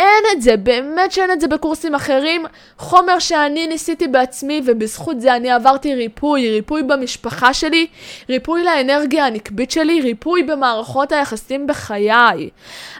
אין 0.00 0.24
את 0.32 0.42
זה, 0.42 0.56
באמת 0.56 1.12
שאין 1.12 1.30
את 1.30 1.40
זה 1.40 1.48
בקורסים 1.48 1.94
אחרים. 1.94 2.46
חומר 2.78 3.18
שאני 3.18 3.66
ניסיתי 3.66 4.08
בעצמי, 4.08 4.62
ובזכות 4.64 5.20
זה 5.20 5.36
אני 5.36 5.50
עברתי 5.50 5.94
ריפוי, 5.94 6.50
ריפוי 6.50 6.82
במשפחה 6.82 7.54
שלי, 7.54 7.86
ריפוי 8.28 8.64
לאנרגיה 8.64 9.26
הנקבית 9.26 9.70
שלי, 9.70 10.00
ריפוי 10.00 10.42
במערכות 10.42 11.12
היחסים 11.12 11.66
בחיי. 11.66 12.50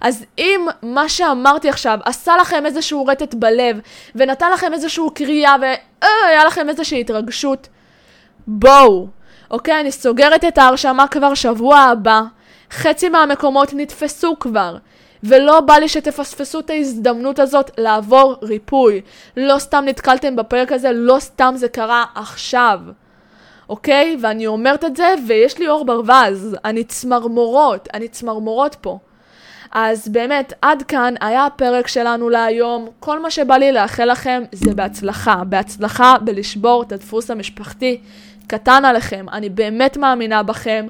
אז 0.01 0.25
אם 0.39 0.67
מה 0.83 1.09
שאמרתי 1.09 1.69
עכשיו 1.69 1.99
עשה 2.05 2.37
לכם 2.37 2.67
איזשהו 2.67 3.07
רטט 3.07 3.35
בלב, 3.35 3.81
ונתן 4.15 4.51
לכם 4.53 4.73
איזשהו 4.73 5.11
קריאה, 5.15 5.57
והיה 5.61 6.45
לכם 6.45 6.69
איזושהי 6.69 7.01
התרגשות, 7.01 7.69
בואו. 8.47 9.07
אוקיי, 9.51 9.81
אני 9.81 9.93
סוגרת 9.93 10.45
את 10.45 10.59
ההרשמה 10.59 11.09
כבר 11.09 11.35
שבוע 11.35 11.79
הבא. 11.79 12.23
חצי 12.71 13.09
מהמקומות 13.09 13.71
נתפסו 13.75 14.37
כבר. 14.41 14.77
ולא 15.25 15.61
בא 15.61 15.75
לי 15.75 15.89
שתפספסו 15.89 16.61
את 16.61 16.71
ההזדמנות 16.71 17.39
הזאת 17.39 17.71
לעבור 17.79 18.35
ריפוי. 18.43 19.01
לא 19.37 19.59
סתם 19.59 19.85
נתקלתם 19.87 20.37
בפרק 20.37 20.73
הזה, 20.73 20.93
לא 20.93 21.17
סתם 21.19 21.55
זה 21.57 21.69
קרה 21.69 22.05
עכשיו. 22.15 22.81
אוקיי? 23.69 24.17
ואני 24.21 24.47
אומרת 24.47 24.85
את 24.85 24.97
זה, 24.97 25.15
ויש 25.27 25.59
לי 25.59 25.69
אור 25.69 25.85
ברווז. 25.85 26.57
אני 26.65 26.85
צמרמורות, 26.85 27.89
אני 27.95 28.09
צמרמורות 28.09 28.77
פה. 28.81 28.99
אז 29.73 30.09
באמת, 30.09 30.53
עד 30.63 30.83
כאן 30.83 31.15
היה 31.21 31.47
הפרק 31.47 31.89
שלנו 31.89 32.29
להיום. 32.29 32.89
כל 33.01 33.23
מה 33.23 33.31
שבא 33.31 33.57
לי 33.57 33.73
לאחל 33.73 34.05
לכם 34.05 34.43
זה 34.53 34.75
בהצלחה. 34.75 35.45
בהצלחה 35.45 36.15
בלשבור 36.25 36.83
את 36.83 36.93
הדפוס 36.93 37.31
המשפחתי. 37.31 38.01
קטן 38.47 38.85
עליכם, 38.85 39.27
אני 39.33 39.49
באמת 39.49 39.97
מאמינה 39.97 40.43
בכם. 40.43 40.87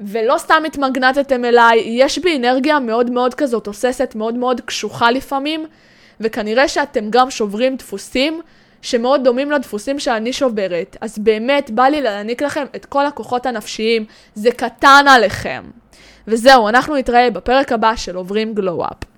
ולא 0.00 0.34
סתם 0.38 0.62
התמגנטתם 0.66 1.44
אליי, 1.44 1.82
יש 1.86 2.18
בי 2.18 2.36
אנרגיה 2.36 2.80
מאוד 2.80 3.10
מאוד 3.10 3.34
כזאת 3.34 3.64
תוססת, 3.64 4.12
מאוד 4.14 4.34
מאוד 4.34 4.60
קשוחה 4.60 5.10
לפעמים, 5.10 5.66
וכנראה 6.20 6.68
שאתם 6.68 7.10
גם 7.10 7.30
שוברים 7.30 7.76
דפוסים 7.76 8.40
שמאוד 8.82 9.24
דומים 9.24 9.50
לדפוסים 9.50 9.98
שאני 9.98 10.32
שוברת. 10.32 10.96
אז 11.00 11.18
באמת 11.18 11.70
בא 11.70 11.82
לי 11.82 12.00
להעניק 12.00 12.42
לכם 12.42 12.64
את 12.76 12.86
כל 12.86 13.06
הכוחות 13.06 13.46
הנפשיים, 13.46 14.04
זה 14.34 14.50
קטן 14.50 15.04
עליכם. 15.08 15.64
וזהו, 16.28 16.68
אנחנו 16.68 16.96
נתראה 16.96 17.30
בפרק 17.30 17.72
הבא 17.72 17.96
של 17.96 18.16
עוברים 18.16 18.54
גלו-אפ. 18.54 19.09